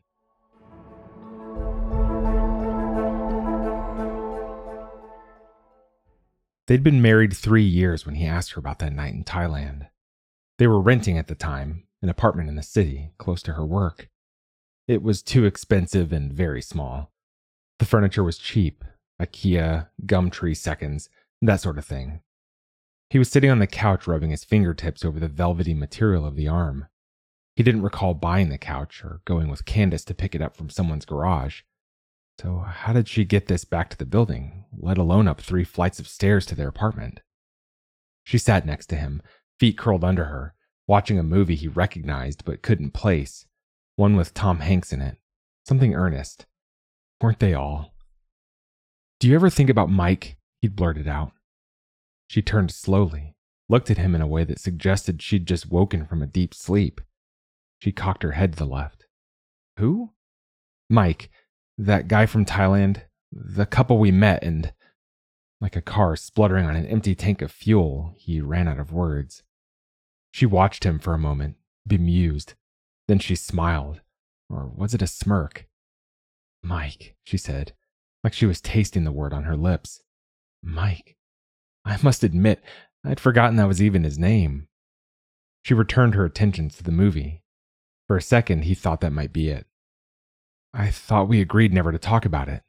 [6.69, 9.89] They'd been married three years when he asked her about that night in Thailand.
[10.59, 14.11] They were renting at the time, an apartment in the city, close to her work.
[14.87, 17.11] It was too expensive and very small.
[17.79, 18.85] The furniture was cheap
[19.21, 21.09] IKEA, Gumtree seconds,
[21.41, 22.21] that sort of thing.
[23.09, 26.49] He was sitting on the couch rubbing his fingertips over the velvety material of the
[26.49, 26.87] arm.
[27.57, 30.69] He didn't recall buying the couch or going with Candace to pick it up from
[30.69, 31.63] someone's garage.
[32.41, 35.99] So, how did she get this back to the building, let alone up three flights
[35.99, 37.21] of stairs to their apartment?
[38.23, 39.23] She sat next to him,
[39.59, 40.55] feet curled under her,
[40.87, 43.47] watching a movie he recognized but couldn't place,
[43.97, 45.17] one with Tom Hanks in it.
[45.67, 46.47] Something earnest.
[47.21, 47.95] Weren't they all?
[49.19, 50.37] Do you ever think about Mike?
[50.63, 51.33] He'd blurted out.
[52.29, 53.35] She turned slowly,
[53.69, 57.01] looked at him in a way that suggested she'd just woken from a deep sleep.
[57.81, 59.07] She cocked her head to the left.
[59.79, 60.13] Who?
[60.89, 61.31] Mike,
[61.79, 64.73] that guy from Thailand, the couple we met, and
[65.61, 69.43] like a car spluttering on an empty tank of fuel, he ran out of words.
[70.33, 72.55] She watched him for a moment, bemused.
[73.07, 74.01] Then she smiled.
[74.51, 75.67] Or was it a smirk?
[76.63, 77.73] Mike, she said,
[78.25, 80.03] like she was tasting the word on her lips.
[80.63, 81.17] Mike.
[81.85, 82.63] I must admit,
[83.05, 84.69] I'd forgotten that was even his name.
[85.63, 87.43] She returned her attention to the movie.
[88.07, 89.67] For a second, he thought that might be it.
[90.79, 92.63] I thought we agreed never to talk about it,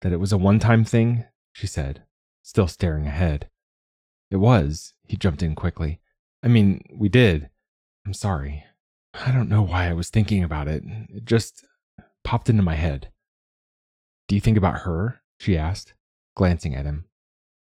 [0.00, 2.04] that it was a one time thing, she said,
[2.40, 3.50] still staring ahead.
[4.30, 5.98] It was, he jumped in quickly.
[6.44, 7.50] I mean, we did.
[8.06, 8.62] I'm sorry.
[9.14, 10.84] I don't know why I was thinking about it.
[11.08, 11.64] It just
[12.22, 13.10] popped into my head.
[14.28, 15.22] Do you think about her?
[15.40, 15.94] she asked,
[16.36, 17.06] glancing at him.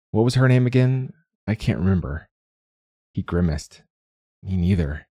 [0.10, 1.14] What was her name again?
[1.46, 2.30] I can't remember.
[3.14, 3.84] He grimaced.
[4.42, 5.06] Me neither.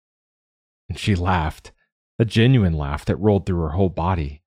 [0.88, 1.72] And she laughed,
[2.16, 4.42] a genuine laugh that rolled through her whole body.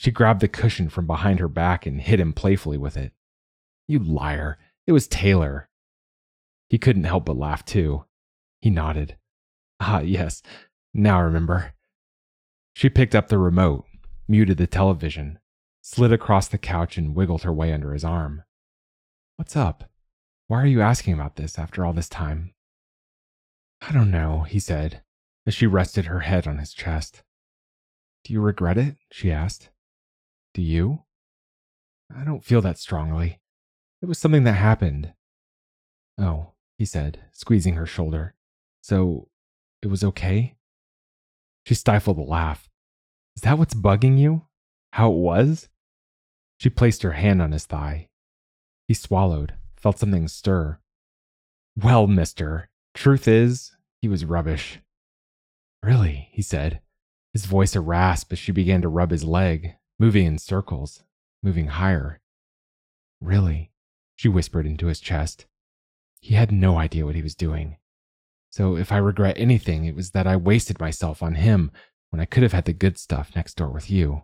[0.00, 3.12] She grabbed the cushion from behind her back and hit him playfully with it.
[3.86, 4.56] You liar.
[4.86, 5.68] It was Taylor.
[6.70, 8.06] He couldn't help but laugh, too.
[8.62, 9.18] He nodded.
[9.78, 10.42] Ah, yes.
[10.94, 11.74] Now I remember.
[12.72, 13.84] She picked up the remote,
[14.26, 15.38] muted the television,
[15.82, 18.44] slid across the couch, and wiggled her way under his arm.
[19.36, 19.90] What's up?
[20.46, 22.54] Why are you asking about this after all this time?
[23.82, 25.02] I don't know, he said,
[25.46, 27.22] as she rested her head on his chest.
[28.24, 28.96] Do you regret it?
[29.12, 29.68] she asked.
[30.54, 31.04] Do you?
[32.14, 33.40] I don't feel that strongly.
[34.02, 35.12] It was something that happened.
[36.18, 38.34] Oh, he said, squeezing her shoulder.
[38.82, 39.28] So,
[39.82, 40.56] it was okay?
[41.66, 42.68] She stifled a laugh.
[43.36, 44.46] Is that what's bugging you?
[44.92, 45.68] How it was?
[46.58, 48.08] She placed her hand on his thigh.
[48.88, 50.78] He swallowed, felt something stir.
[51.76, 54.80] Well, mister, truth is, he was rubbish.
[55.82, 56.80] Really, he said,
[57.32, 61.04] his voice a rasp as she began to rub his leg, moving in circles,
[61.42, 62.20] moving higher.
[63.20, 63.70] Really,
[64.16, 65.44] she whispered into his chest.
[66.20, 67.76] He had no idea what he was doing.
[68.48, 71.70] So if I regret anything, it was that I wasted myself on him
[72.08, 74.22] when I could have had the good stuff next door with you.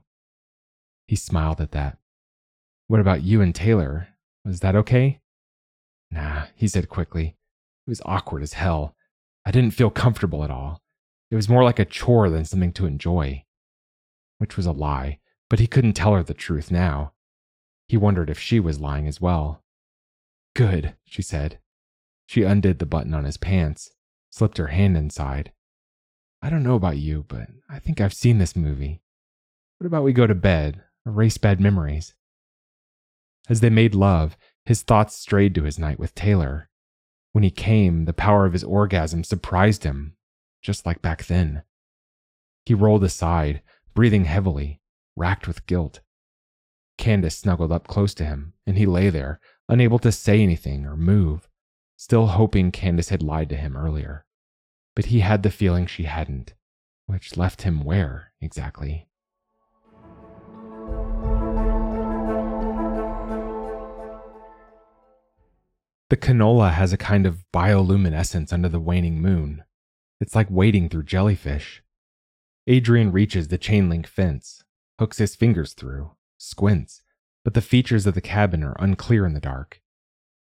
[1.06, 1.98] He smiled at that.
[2.88, 4.08] What about you and Taylor?
[4.46, 5.20] Was that okay?
[6.10, 7.36] Nah, he said quickly.
[7.86, 8.96] It was awkward as hell.
[9.44, 10.80] I didn't feel comfortable at all.
[11.30, 13.44] It was more like a chore than something to enjoy.
[14.38, 17.12] Which was a lie, but he couldn't tell her the truth now.
[17.88, 19.62] He wondered if she was lying as well.
[20.54, 21.59] Good, she said.
[22.26, 23.90] She undid the button on his pants,
[24.30, 25.52] slipped her hand inside.
[26.42, 29.02] I don't know about you, but I think I've seen this movie.
[29.78, 32.14] What about we go to bed, erase bad memories?
[33.48, 36.68] As they made love, his thoughts strayed to his night with Taylor.
[37.32, 40.16] When he came, the power of his orgasm surprised him,
[40.62, 41.62] just like back then.
[42.64, 43.62] He rolled aside,
[43.94, 44.80] breathing heavily,
[45.16, 46.00] racked with guilt.
[46.98, 50.96] Candace snuggled up close to him, and he lay there, unable to say anything or
[50.96, 51.48] move,
[51.96, 54.24] still hoping Candace had lied to him earlier.
[54.94, 56.55] But he had the feeling she hadn't,
[57.07, 59.09] which left him where, exactly?
[66.09, 69.64] The canola has a kind of bioluminescence under the waning moon.
[70.20, 71.83] It's like wading through jellyfish.
[72.68, 74.64] Adrian reaches the chain link fence,
[74.98, 77.02] hooks his fingers through, squints,
[77.44, 79.80] but the features of the cabin are unclear in the dark.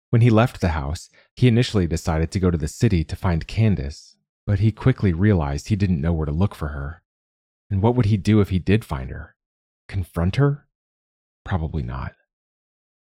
[0.09, 3.47] When he left the house, he initially decided to go to the city to find
[3.47, 4.15] Candace,
[4.47, 7.03] but he quickly realized he didn't know where to look for her.
[7.69, 9.35] And what would he do if he did find her?
[9.87, 10.67] Confront her?
[11.45, 12.13] Probably not.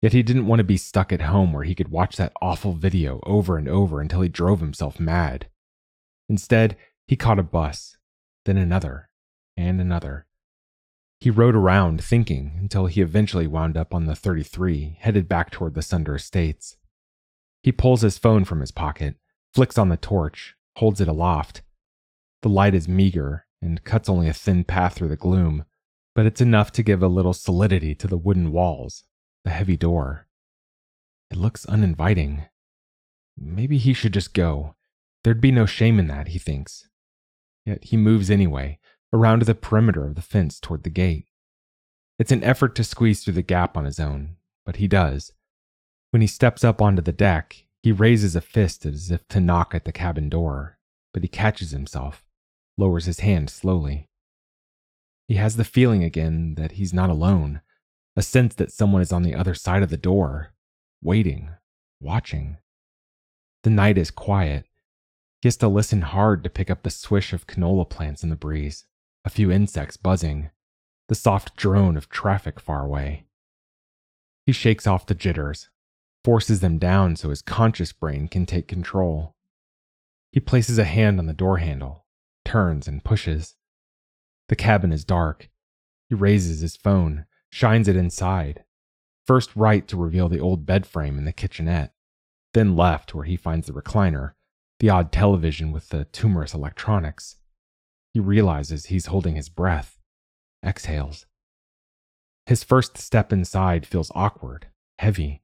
[0.03, 2.73] Yet he didn't want to be stuck at home where he could watch that awful
[2.73, 5.49] video over and over until he drove himself mad.
[6.29, 7.97] Instead, he caught a bus,
[8.45, 9.09] then another,
[9.57, 10.27] and another.
[11.21, 15.75] He rode around thinking until he eventually wound up on the 33, headed back toward
[15.75, 16.77] the Sunder Estates.
[17.63, 19.17] He pulls his phone from his pocket,
[19.53, 21.63] flicks on the torch, holds it aloft.
[22.43, 25.65] The light is meager and cuts only a thin path through the gloom,
[26.15, 29.03] but it's enough to give a little solidity to the wooden walls,
[29.45, 30.29] the heavy door.
[31.33, 32.45] It looks uninviting.
[33.37, 34.77] Maybe he should just go.
[35.25, 36.89] There'd be no shame in that, he thinks.
[37.67, 38.79] Yet he moves anyway,
[39.12, 41.27] around the perimeter of the fence toward the gate.
[42.18, 45.33] It's an effort to squeeze through the gap on his own, but he does.
[46.11, 49.75] When he steps up onto the deck, he raises a fist as if to knock
[49.75, 50.79] at the cabin door,
[51.12, 52.25] but he catches himself,
[52.77, 54.09] lowers his hand slowly.
[55.29, 57.61] He has the feeling again that he's not alone,
[58.16, 60.55] a sense that someone is on the other side of the door,
[61.03, 61.51] waiting,
[62.01, 62.57] watching.
[63.62, 64.64] The night is quiet.
[65.40, 68.37] He has to listen hard to pick up the swish of canola plants in the
[68.37, 68.87] breeze,
[69.25, 70.51] a few insects buzzing,
[71.09, 73.27] the soft drone of traffic far away.
[74.47, 75.69] He shakes off the jitters,
[76.25, 79.35] forces them down so his conscious brain can take control.
[80.33, 82.07] He places a hand on the door handle,
[82.45, 83.57] turns and pushes.
[84.49, 85.49] The cabin is dark.
[86.09, 88.65] He raises his phone, shines it inside.
[89.27, 91.93] First right to reveal the old bed frame in the kitchenette,
[92.55, 94.33] then left where he finds the recliner,
[94.81, 97.37] the odd television with the tumorous electronics.
[98.14, 99.99] He realizes he's holding his breath,
[100.64, 101.27] exhales.
[102.47, 104.68] His first step inside feels awkward,
[104.99, 105.42] heavy.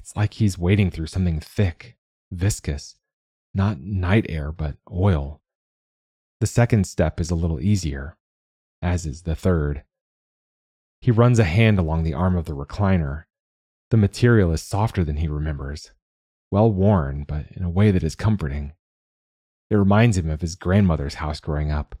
[0.00, 1.96] It's like he's wading through something thick,
[2.30, 2.96] viscous,
[3.54, 5.40] not night air, but oil.
[6.40, 8.16] The second step is a little easier,
[8.80, 9.84] as is the third.
[11.00, 13.24] He runs a hand along the arm of the recliner.
[13.90, 15.92] The material is softer than he remembers,
[16.50, 18.72] well worn, but in a way that is comforting.
[19.72, 21.98] It reminds him of his grandmother's house growing up,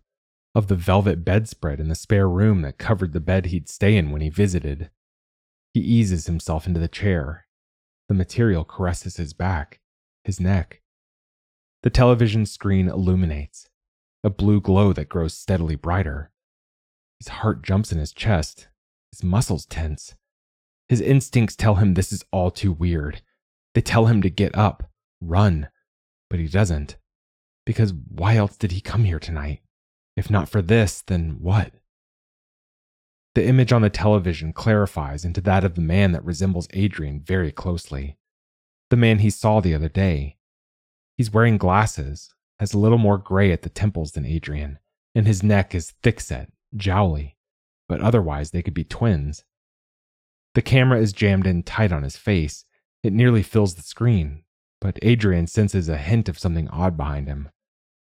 [0.54, 4.10] of the velvet bedspread in the spare room that covered the bed he'd stay in
[4.10, 4.90] when he visited.
[5.72, 7.46] He eases himself into the chair.
[8.10, 9.80] The material caresses his back,
[10.22, 10.82] his neck.
[11.82, 13.70] The television screen illuminates,
[14.22, 16.30] a blue glow that grows steadily brighter.
[17.20, 18.68] His heart jumps in his chest,
[19.12, 20.14] his muscles tense.
[20.90, 23.22] His instincts tell him this is all too weird.
[23.72, 24.90] They tell him to get up,
[25.22, 25.70] run,
[26.28, 26.98] but he doesn't.
[27.64, 29.60] Because why else did he come here tonight?
[30.16, 31.72] If not for this, then what?
[33.34, 37.50] The image on the television clarifies into that of the man that resembles Adrian very
[37.50, 38.18] closely.
[38.90, 40.36] The man he saw the other day.
[41.16, 44.78] He's wearing glasses, has a little more gray at the temples than Adrian,
[45.14, 47.36] and his neck is thickset, jowly,
[47.88, 49.44] but otherwise they could be twins.
[50.54, 52.66] The camera is jammed in tight on his face.
[53.02, 54.44] It nearly fills the screen,
[54.80, 57.48] but Adrian senses a hint of something odd behind him.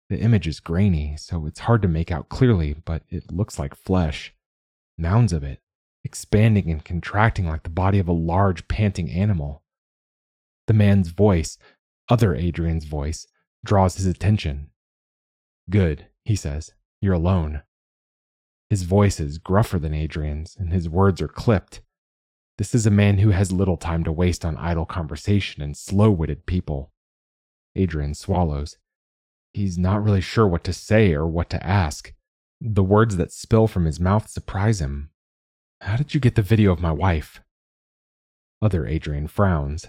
[0.09, 3.75] The image is grainy, so it's hard to make out clearly, but it looks like
[3.75, 4.33] flesh.
[4.97, 5.61] Mounds of it,
[6.05, 9.63] expanding and contracting like the body of a large, panting animal.
[10.69, 11.59] The man's voice,
[12.09, 13.27] other Adrian's voice,
[13.65, 14.71] draws his attention.
[15.69, 16.73] Good, he says.
[17.01, 17.63] You're alone.
[18.71, 21.83] His voice is gruffer than Adrian's, and his words are clipped.
[22.59, 26.11] This is a man who has little time to waste on idle conversation and slow
[26.11, 26.93] witted people.
[27.75, 28.79] Adrian swallows.
[29.57, 32.13] He's not really sure what to say or what to ask.
[32.61, 35.09] The words that spill from his mouth surprise him.
[35.81, 37.41] How did you get the video of my wife?
[38.61, 39.87] Other Adrian frowns.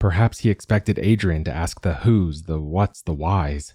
[0.00, 3.74] Perhaps he expected Adrian to ask the who's, the what's, the why's.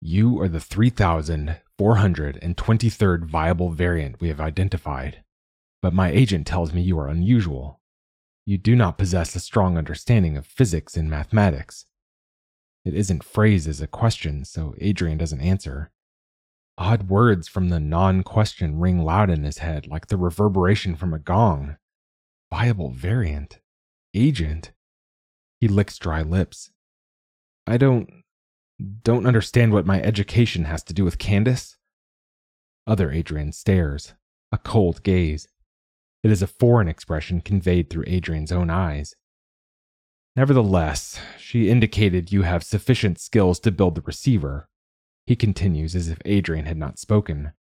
[0.00, 5.24] You are the 3,423rd viable variant we have identified,
[5.80, 7.80] but my agent tells me you are unusual.
[8.46, 11.86] You do not possess a strong understanding of physics and mathematics.
[12.84, 15.90] It isn't phrased as a question, so Adrian doesn't answer.
[16.78, 21.14] Odd words from the non question ring loud in his head like the reverberation from
[21.14, 21.76] a gong.
[22.50, 23.60] Viable variant.
[24.14, 24.72] Agent.
[25.60, 26.70] He licks dry lips.
[27.66, 28.24] I don't.
[29.04, 31.76] don't understand what my education has to do with Candace.
[32.86, 34.14] Other Adrian stares,
[34.50, 35.46] a cold gaze.
[36.24, 39.14] It is a foreign expression conveyed through Adrian's own eyes.
[40.34, 44.68] Nevertheless, she indicated you have sufficient skills to build the receiver.
[45.26, 47.52] He continues as if Adrian had not spoken.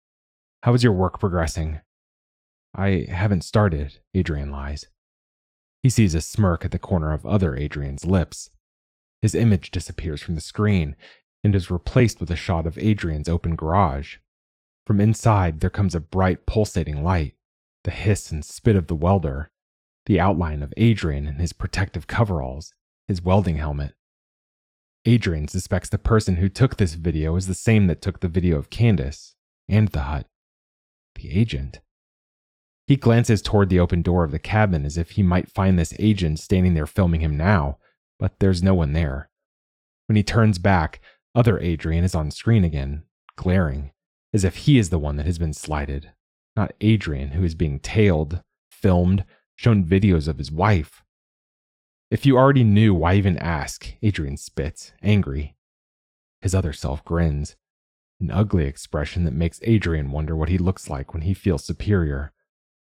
[0.63, 1.81] How is your work progressing?
[2.73, 4.85] I haven't started, Adrian lies.
[5.83, 8.49] He sees a smirk at the corner of other Adrian's lips.
[9.21, 10.95] His image disappears from the screen
[11.43, 14.17] and is replaced with a shot of Adrian's open garage.
[14.87, 17.35] From inside, there comes a bright, pulsating light,
[17.83, 19.50] the hiss and spit of the welder,
[20.05, 22.73] the outline of Adrian in his protective coveralls,
[23.07, 23.93] his welding helmet.
[25.05, 28.57] Adrian suspects the person who took this video is the same that took the video
[28.57, 29.35] of Candace
[29.67, 30.27] and the hut.
[31.15, 31.79] The agent.
[32.87, 35.93] He glances toward the open door of the cabin as if he might find this
[35.97, 37.77] agent standing there filming him now,
[38.19, 39.29] but there's no one there.
[40.07, 40.99] When he turns back,
[41.33, 43.03] other Adrian is on screen again,
[43.35, 43.91] glaring,
[44.33, 46.11] as if he is the one that has been slighted,
[46.55, 49.23] not Adrian who is being tailed, filmed,
[49.61, 51.03] shown videos of his wife.
[52.09, 53.93] If you already knew, why even ask?
[54.01, 55.55] Adrian spits, angry.
[56.41, 57.55] His other self grins,
[58.19, 62.33] an ugly expression that makes Adrian wonder what he looks like when he feels superior.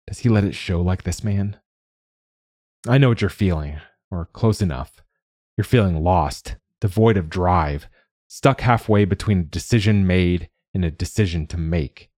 [0.07, 1.59] Does he let it show like this man?
[2.89, 3.79] I know what you're feeling,
[4.11, 5.03] or close enough.
[5.59, 7.89] You're feeling lost, devoid of drive,
[8.27, 12.11] stuck halfway between a decision made and a decision to make.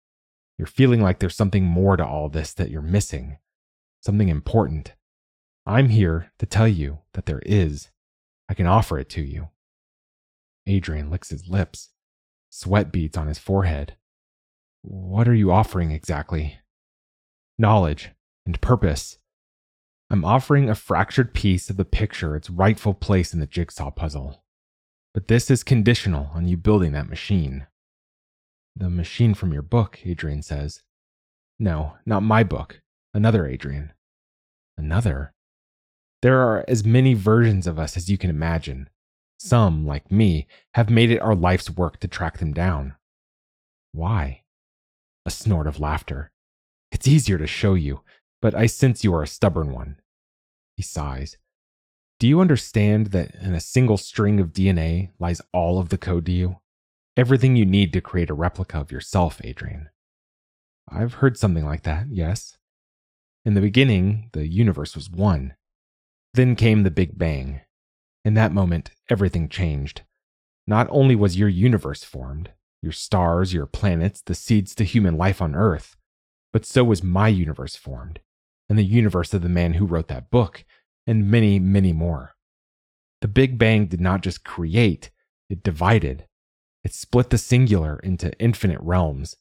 [0.56, 3.38] You're feeling like there's something more to all this that you're missing
[4.06, 4.94] something important.
[5.66, 7.90] I'm here to tell you that there is.
[8.48, 9.48] I can offer it to you.
[10.66, 11.90] Adrian licks his lips.
[12.48, 13.96] Sweat beads on his forehead.
[14.82, 16.58] What are you offering exactly?
[17.58, 18.10] Knowledge
[18.46, 19.18] and purpose.
[20.08, 24.44] I'm offering a fractured piece of the picture its rightful place in the jigsaw puzzle.
[25.12, 27.66] But this is conditional on you building that machine.
[28.76, 30.82] The machine from your book, Adrian says.
[31.58, 32.82] No, not my book.
[33.12, 33.92] Another Adrian
[34.76, 35.32] another.
[36.22, 38.88] There are as many versions of us as you can imagine.
[39.38, 42.94] Some, like me, have made it our life's work to track them down.
[43.92, 44.42] Why?
[45.24, 46.30] A snort of laughter.
[46.90, 48.00] It's easier to show you,
[48.40, 49.96] but I sense you are a stubborn one.
[50.76, 51.36] He sighs.
[52.18, 56.24] Do you understand that in a single string of DNA lies all of the code
[56.26, 56.60] to you?
[57.16, 59.90] Everything you need to create a replica of yourself, Adrian.
[60.88, 62.56] I've heard something like that, yes.
[63.46, 65.54] In the beginning, the universe was one.
[66.34, 67.60] Then came the Big Bang.
[68.24, 70.02] In that moment, everything changed.
[70.66, 72.50] Not only was your universe formed,
[72.82, 75.96] your stars, your planets, the seeds to human life on Earth,
[76.52, 78.18] but so was my universe formed,
[78.68, 80.64] and the universe of the man who wrote that book,
[81.06, 82.34] and many, many more.
[83.20, 85.12] The Big Bang did not just create,
[85.48, 86.26] it divided.
[86.82, 89.36] It split the singular into infinite realms.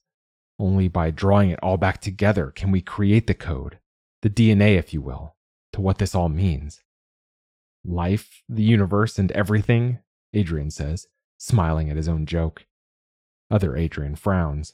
[0.59, 3.79] Only by drawing it all back together can we create the code,
[4.25, 5.35] the DNA, if you will,
[5.71, 6.81] to what this all means.
[7.85, 9.99] Life, the universe, and everything,
[10.33, 11.05] Adrian says,
[11.37, 12.65] smiling at his own joke.
[13.51, 14.73] Other Adrian frowns.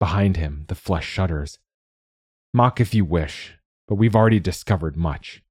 [0.00, 1.58] Behind him, the flesh shudders.
[2.54, 5.42] Mock if you wish, but we've already discovered much.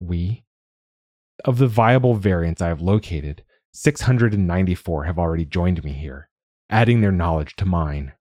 [0.00, 0.42] We?
[1.44, 3.44] Of the viable variants I have located,
[3.74, 6.28] 694 have already joined me here,
[6.68, 8.14] adding their knowledge to mine.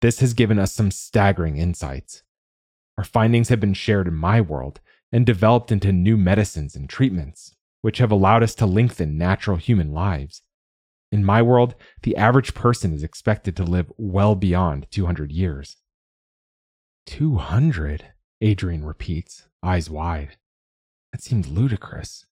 [0.00, 2.22] This has given us some staggering insights.
[2.98, 4.80] Our findings have been shared in my world
[5.10, 9.92] and developed into new medicines and treatments, which have allowed us to lengthen natural human
[9.92, 10.42] lives.
[11.12, 15.76] In my world, the average person is expected to live well beyond 200 years.
[17.06, 18.06] 200?
[18.40, 20.36] Adrian repeats, eyes wide.
[21.12, 22.26] That seems ludicrous.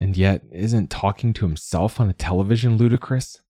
[0.00, 3.40] And yet, isn't talking to himself on a television ludicrous?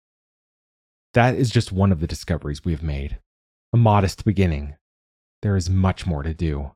[1.15, 3.19] That is just one of the discoveries we have made.
[3.73, 4.75] A modest beginning,
[5.43, 6.73] there is much more to do.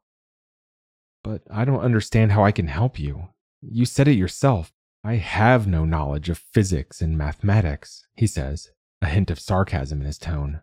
[1.22, 3.28] But I don't understand how I can help you.
[3.60, 4.72] You said it yourself.
[5.04, 10.06] I have no knowledge of physics and mathematics, he says, a hint of sarcasm in
[10.06, 10.60] his tone.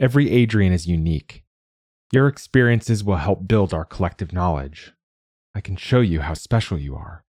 [0.00, 1.44] Every Adrian is unique.
[2.12, 4.92] Your experiences will help build our collective knowledge.
[5.54, 7.24] I can show you how special you are.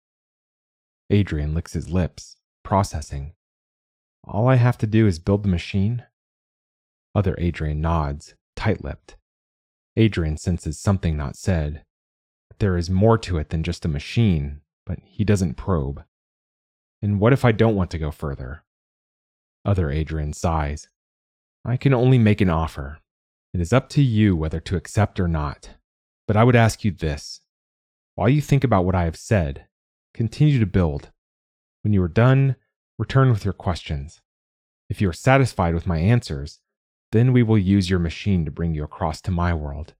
[1.10, 3.32] Adrian licks his lips, processing.
[4.24, 6.04] All I have to do is build the machine?
[7.14, 9.16] Other Adrian nods, tight lipped.
[9.98, 11.82] Adrian senses something not said.
[12.60, 16.04] There is more to it than just a machine, but he doesn't probe.
[17.02, 18.64] And what if I don't want to go further?
[19.64, 20.88] Other Adrian sighs.
[21.64, 23.00] I can only make an offer.
[23.52, 25.70] It is up to you whether to accept or not.
[26.28, 27.40] But I would ask you this.
[28.14, 29.66] While you think about what I have said,
[30.14, 31.10] continue to build.
[31.82, 32.56] When you are done,
[32.98, 34.20] return with your questions.
[34.88, 36.60] If you are satisfied with my answers,
[37.12, 39.94] then we will use your machine to bring you across to my world.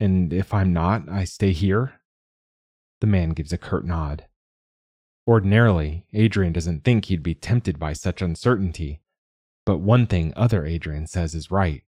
[0.00, 2.00] And if I'm not, I stay here?
[3.00, 4.26] The man gives a curt nod.
[5.26, 9.00] Ordinarily, Adrian doesn't think he'd be tempted by such uncertainty,
[9.64, 11.82] but one thing other Adrian says is right.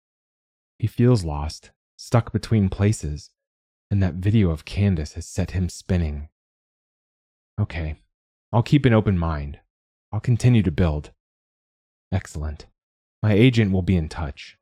[0.78, 3.32] He feels lost, stuck between places,
[3.90, 6.30] and that video of Candace has set him spinning.
[7.60, 7.96] Okay,
[8.52, 9.60] I'll keep an open mind.
[10.12, 11.12] I'll continue to build.
[12.12, 12.68] Excellent.
[13.24, 14.58] My agent will be in touch.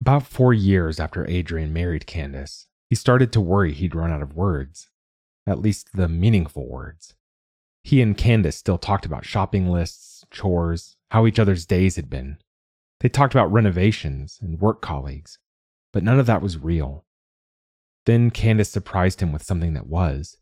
[0.00, 4.34] About four years after Adrian married Candace, he started to worry he'd run out of
[4.34, 4.88] words,
[5.46, 7.16] at least the meaningful words.
[7.84, 12.38] He and Candace still talked about shopping lists, chores, how each other's days had been.
[13.00, 15.38] They talked about renovations and work colleagues,
[15.92, 17.04] but none of that was real.
[18.06, 20.38] Then Candace surprised him with something that was.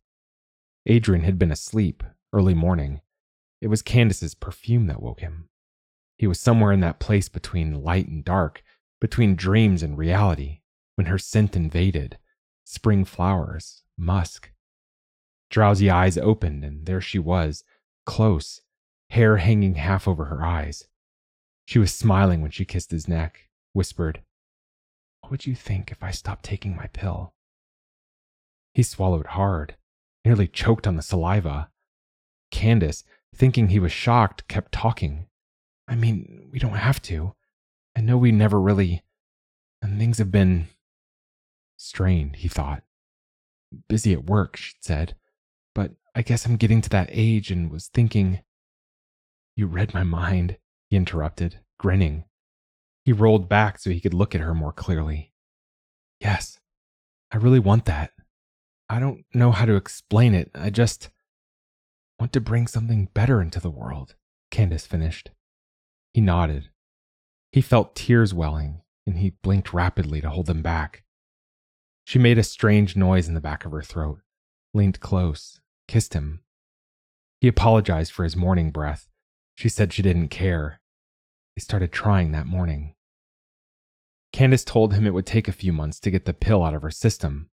[0.88, 3.02] Adrian had been asleep early morning.
[3.60, 5.50] It was Candace's perfume that woke him.
[6.16, 8.62] He was somewhere in that place between light and dark
[9.00, 10.60] between dreams and reality
[10.96, 12.18] when her scent invaded
[12.64, 14.50] spring flowers, musk.
[15.50, 17.64] Drowsy eyes opened, and there she was,
[18.04, 18.60] close,
[19.10, 20.84] hair hanging half over her eyes.
[21.66, 24.22] She was smiling when she kissed his neck, whispered,
[25.20, 27.34] What would you think if I stopped taking my pill?
[28.74, 29.76] He swallowed hard,
[30.28, 31.70] nearly choked on the saliva.
[32.50, 33.02] Candace,
[33.34, 35.26] thinking he was shocked, kept talking.
[35.88, 37.34] I mean, we don't have to.
[37.96, 39.02] I know we never really.
[39.80, 40.66] And things have been.
[41.78, 42.82] strained, he thought.
[43.88, 45.16] Busy at work, she'd said.
[45.74, 48.40] But I guess I'm getting to that age and was thinking.
[49.56, 50.58] You read my mind,
[50.90, 52.24] he interrupted, grinning.
[53.06, 55.32] He rolled back so he could look at her more clearly.
[56.20, 56.60] Yes,
[57.32, 58.12] I really want that.
[58.88, 60.50] I don't know how to explain it.
[60.54, 61.10] I just
[62.18, 64.14] want to bring something better into the world,
[64.50, 65.30] Candace finished.
[66.14, 66.70] He nodded,
[67.52, 71.04] he felt tears welling, and he blinked rapidly to hold them back.
[72.04, 74.20] She made a strange noise in the back of her throat,
[74.74, 76.42] leaned close, kissed him.
[77.40, 79.08] He apologized for his morning breath.
[79.54, 80.80] She said she didn't care.
[81.56, 82.94] They started trying that morning.
[84.32, 86.82] Candace told him it would take a few months to get the pill out of
[86.82, 87.50] her system.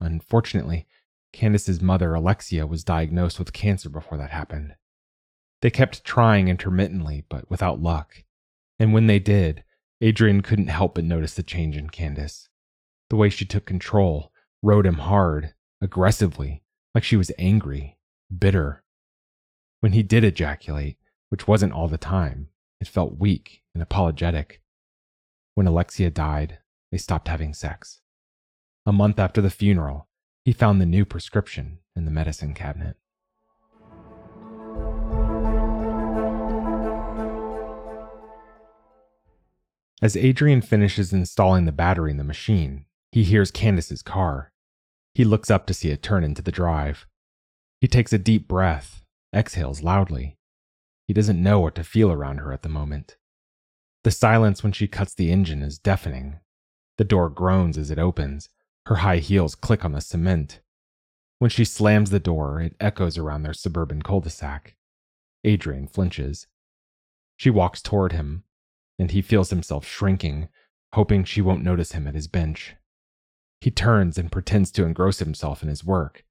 [0.00, 0.86] Unfortunately,
[1.32, 4.74] Candace's mother, Alexia, was diagnosed with cancer before that happened.
[5.62, 8.24] They kept trying intermittently, but without luck.
[8.78, 9.64] And when they did,
[10.00, 12.48] Adrian couldn't help but notice the change in Candace.
[13.08, 14.32] The way she took control,
[14.62, 16.62] rode him hard, aggressively,
[16.94, 17.98] like she was angry,
[18.36, 18.82] bitter.
[19.80, 22.48] When he did ejaculate, which wasn't all the time,
[22.80, 24.60] it felt weak and apologetic.
[25.54, 26.58] When Alexia died,
[26.90, 28.00] they stopped having sex.
[28.88, 30.06] A month after the funeral,
[30.44, 32.96] he found the new prescription in the medicine cabinet.
[40.00, 44.52] As Adrian finishes installing the battery in the machine, he hears Candace's car.
[45.14, 47.08] He looks up to see it turn into the drive.
[47.80, 49.02] He takes a deep breath,
[49.34, 50.36] exhales loudly.
[51.08, 53.16] He doesn't know what to feel around her at the moment.
[54.04, 56.38] The silence when she cuts the engine is deafening.
[56.98, 58.48] The door groans as it opens.
[58.86, 60.60] Her high heels click on the cement.
[61.38, 64.76] When she slams the door, it echoes around their suburban cul de sac.
[65.42, 66.46] Adrian flinches.
[67.36, 68.44] She walks toward him,
[68.96, 70.48] and he feels himself shrinking,
[70.94, 72.76] hoping she won't notice him at his bench.
[73.60, 76.24] He turns and pretends to engross himself in his work.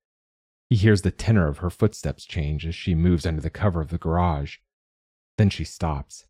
[0.69, 3.89] He hears the tenor of her footsteps change as she moves under the cover of
[3.89, 4.57] the garage.
[5.37, 6.25] Then she stops.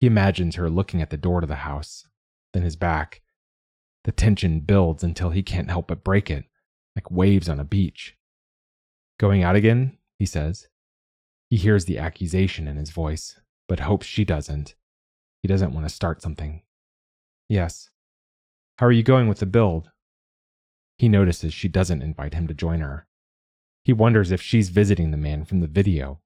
[0.00, 2.06] He imagines her looking at the door to the house,
[2.54, 3.20] then his back.
[4.04, 6.44] The tension builds until he can't help but break it,
[6.96, 8.16] like waves on a beach.
[9.18, 9.98] Going out again?
[10.18, 10.68] he says.
[11.50, 13.38] He hears the accusation in his voice,
[13.68, 14.74] but hopes she doesn't.
[15.42, 16.62] He doesn't want to start something.
[17.48, 17.90] Yes.
[18.78, 19.90] How are you going with the build?
[20.96, 23.06] He notices she doesn't invite him to join her.
[23.84, 26.20] He wonders if she's visiting the man from the video.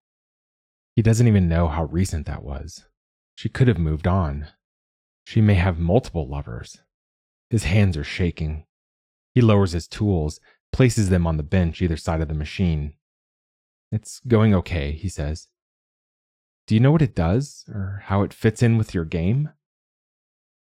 [0.94, 2.84] He doesn't even know how recent that was.
[3.34, 4.48] She could have moved on.
[5.24, 6.78] She may have multiple lovers.
[7.50, 8.64] His hands are shaking.
[9.34, 10.40] He lowers his tools,
[10.72, 12.94] places them on the bench either side of the machine.
[13.92, 15.48] It's going okay, he says.
[16.66, 19.50] Do you know what it does or how it fits in with your game?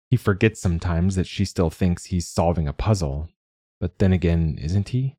[0.10, 3.30] He forgets sometimes that she still thinks he's solving a puzzle,
[3.80, 5.18] but then again, isn't he?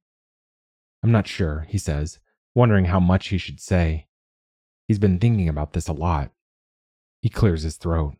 [1.03, 2.19] I'm not sure, he says,
[2.55, 4.07] wondering how much he should say.
[4.89, 6.33] He's been thinking about this a lot.
[7.23, 8.17] He clears his throat.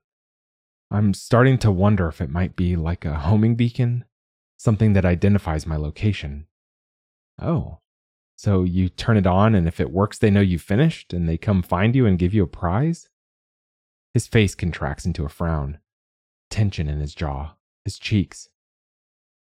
[0.91, 4.05] I'm starting to wonder if it might be like a homing beacon,
[4.57, 6.47] something that identifies my location.
[7.41, 7.79] Oh,
[8.37, 11.37] so you turn it on, and if it works, they know you've finished and they
[11.37, 13.09] come find you and give you a prize?
[14.15, 15.79] His face contracts into a frown.
[16.51, 18.49] tension in his jaw, his cheeks.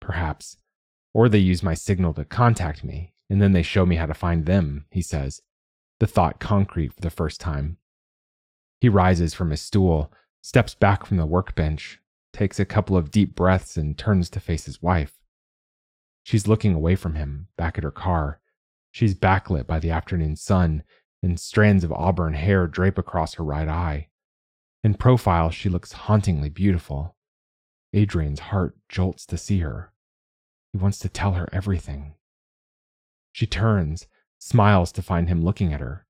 [0.00, 0.56] Perhaps.
[1.12, 4.14] Or they use my signal to contact me, and then they show me how to
[4.14, 5.42] find them, he says,
[5.98, 7.78] the thought concrete for the first time.
[8.80, 10.12] He rises from his stool,
[10.42, 12.00] steps back from the workbench,
[12.32, 15.20] takes a couple of deep breaths, and turns to face his wife.
[16.22, 18.40] She's looking away from him, back at her car.
[18.92, 20.82] She's backlit by the afternoon sun,
[21.22, 24.08] and strands of auburn hair drape across her right eye.
[24.82, 27.16] In profile, she looks hauntingly beautiful.
[27.92, 29.92] Adrian's heart jolts to see her.
[30.72, 32.14] He wants to tell her everything.
[33.32, 34.06] She turns,
[34.38, 36.06] smiles to find him looking at her.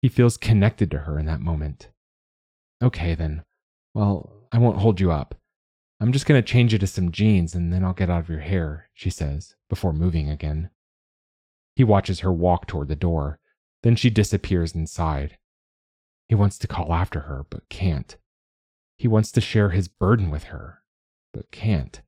[0.00, 1.90] He feels connected to her in that moment.
[2.82, 3.44] Okay, then.
[3.94, 5.34] Well, I won't hold you up.
[6.00, 8.28] I'm just going to change you to some jeans and then I'll get out of
[8.28, 10.70] your hair, she says, before moving again.
[11.76, 13.38] He watches her walk toward the door.
[13.82, 15.38] Then she disappears inside.
[16.28, 18.16] He wants to call after her, but can't.
[18.96, 20.82] He wants to share his burden with her,
[21.32, 22.00] but can't.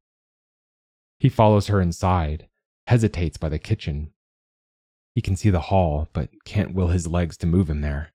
[1.18, 2.48] He follows her inside,
[2.86, 4.12] hesitates by the kitchen.
[5.14, 8.12] He can see the hall, but can't will his legs to move him there.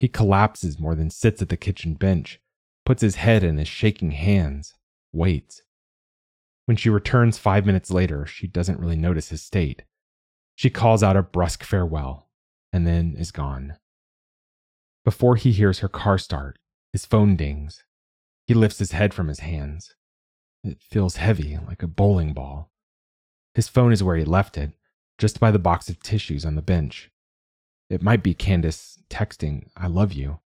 [0.00, 2.40] He collapses more than sits at the kitchen bench,
[2.84, 4.74] puts his head in his shaking hands,
[5.12, 5.62] waits.
[6.66, 9.82] When she returns five minutes later, she doesn't really notice his state.
[10.54, 12.28] She calls out a brusque farewell
[12.72, 13.76] and then is gone.
[15.04, 16.58] Before he hears her car start,
[16.92, 17.84] his phone dings.
[18.46, 19.94] He lifts his head from his hands.
[20.62, 22.70] It feels heavy, like a bowling ball.
[23.54, 24.72] His phone is where he left it,
[25.18, 27.10] just by the box of tissues on the bench.
[27.90, 30.40] It might be Candace texting, I love you.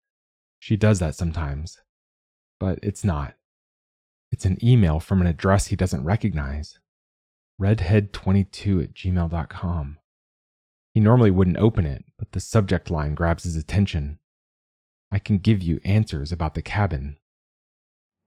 [0.60, 1.80] She does that sometimes.
[2.60, 3.36] But it's not.
[4.32, 6.80] It's an email from an address he doesn't recognize
[7.62, 9.98] redhead22 at gmail.com.
[10.94, 14.20] He normally wouldn't open it, but the subject line grabs his attention.
[15.12, 17.18] I can give you answers about the cabin.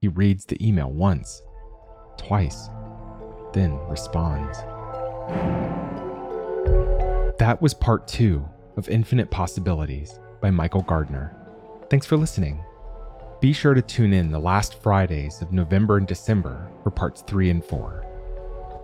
[0.00, 1.42] He reads the email once,
[2.16, 2.68] twice,
[3.52, 4.58] then responds.
[7.38, 11.36] That was part two of Infinite Possibilities by Michael Gardner.
[11.88, 12.64] Thanks for listening.
[13.40, 17.48] Be sure to tune in the last Fridays of November and December for parts three
[17.48, 18.04] and four.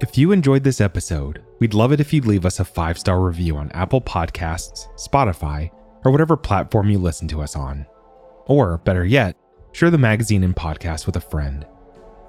[0.00, 3.20] If you enjoyed this episode, we'd love it if you'd leave us a five star
[3.20, 5.70] review on Apple Podcasts, Spotify,
[6.04, 7.84] or whatever platform you listen to us on.
[8.46, 9.36] Or, better yet,
[9.72, 11.66] share the magazine and podcast with a friend.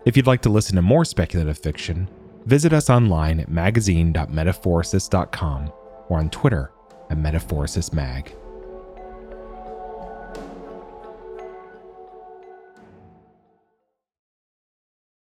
[0.06, 2.10] If you'd like to listen to more speculative fiction,
[2.46, 5.72] visit us online at magazine.metaphorosis.com
[6.10, 6.74] or on Twitter
[7.10, 8.34] at metaphorosismag.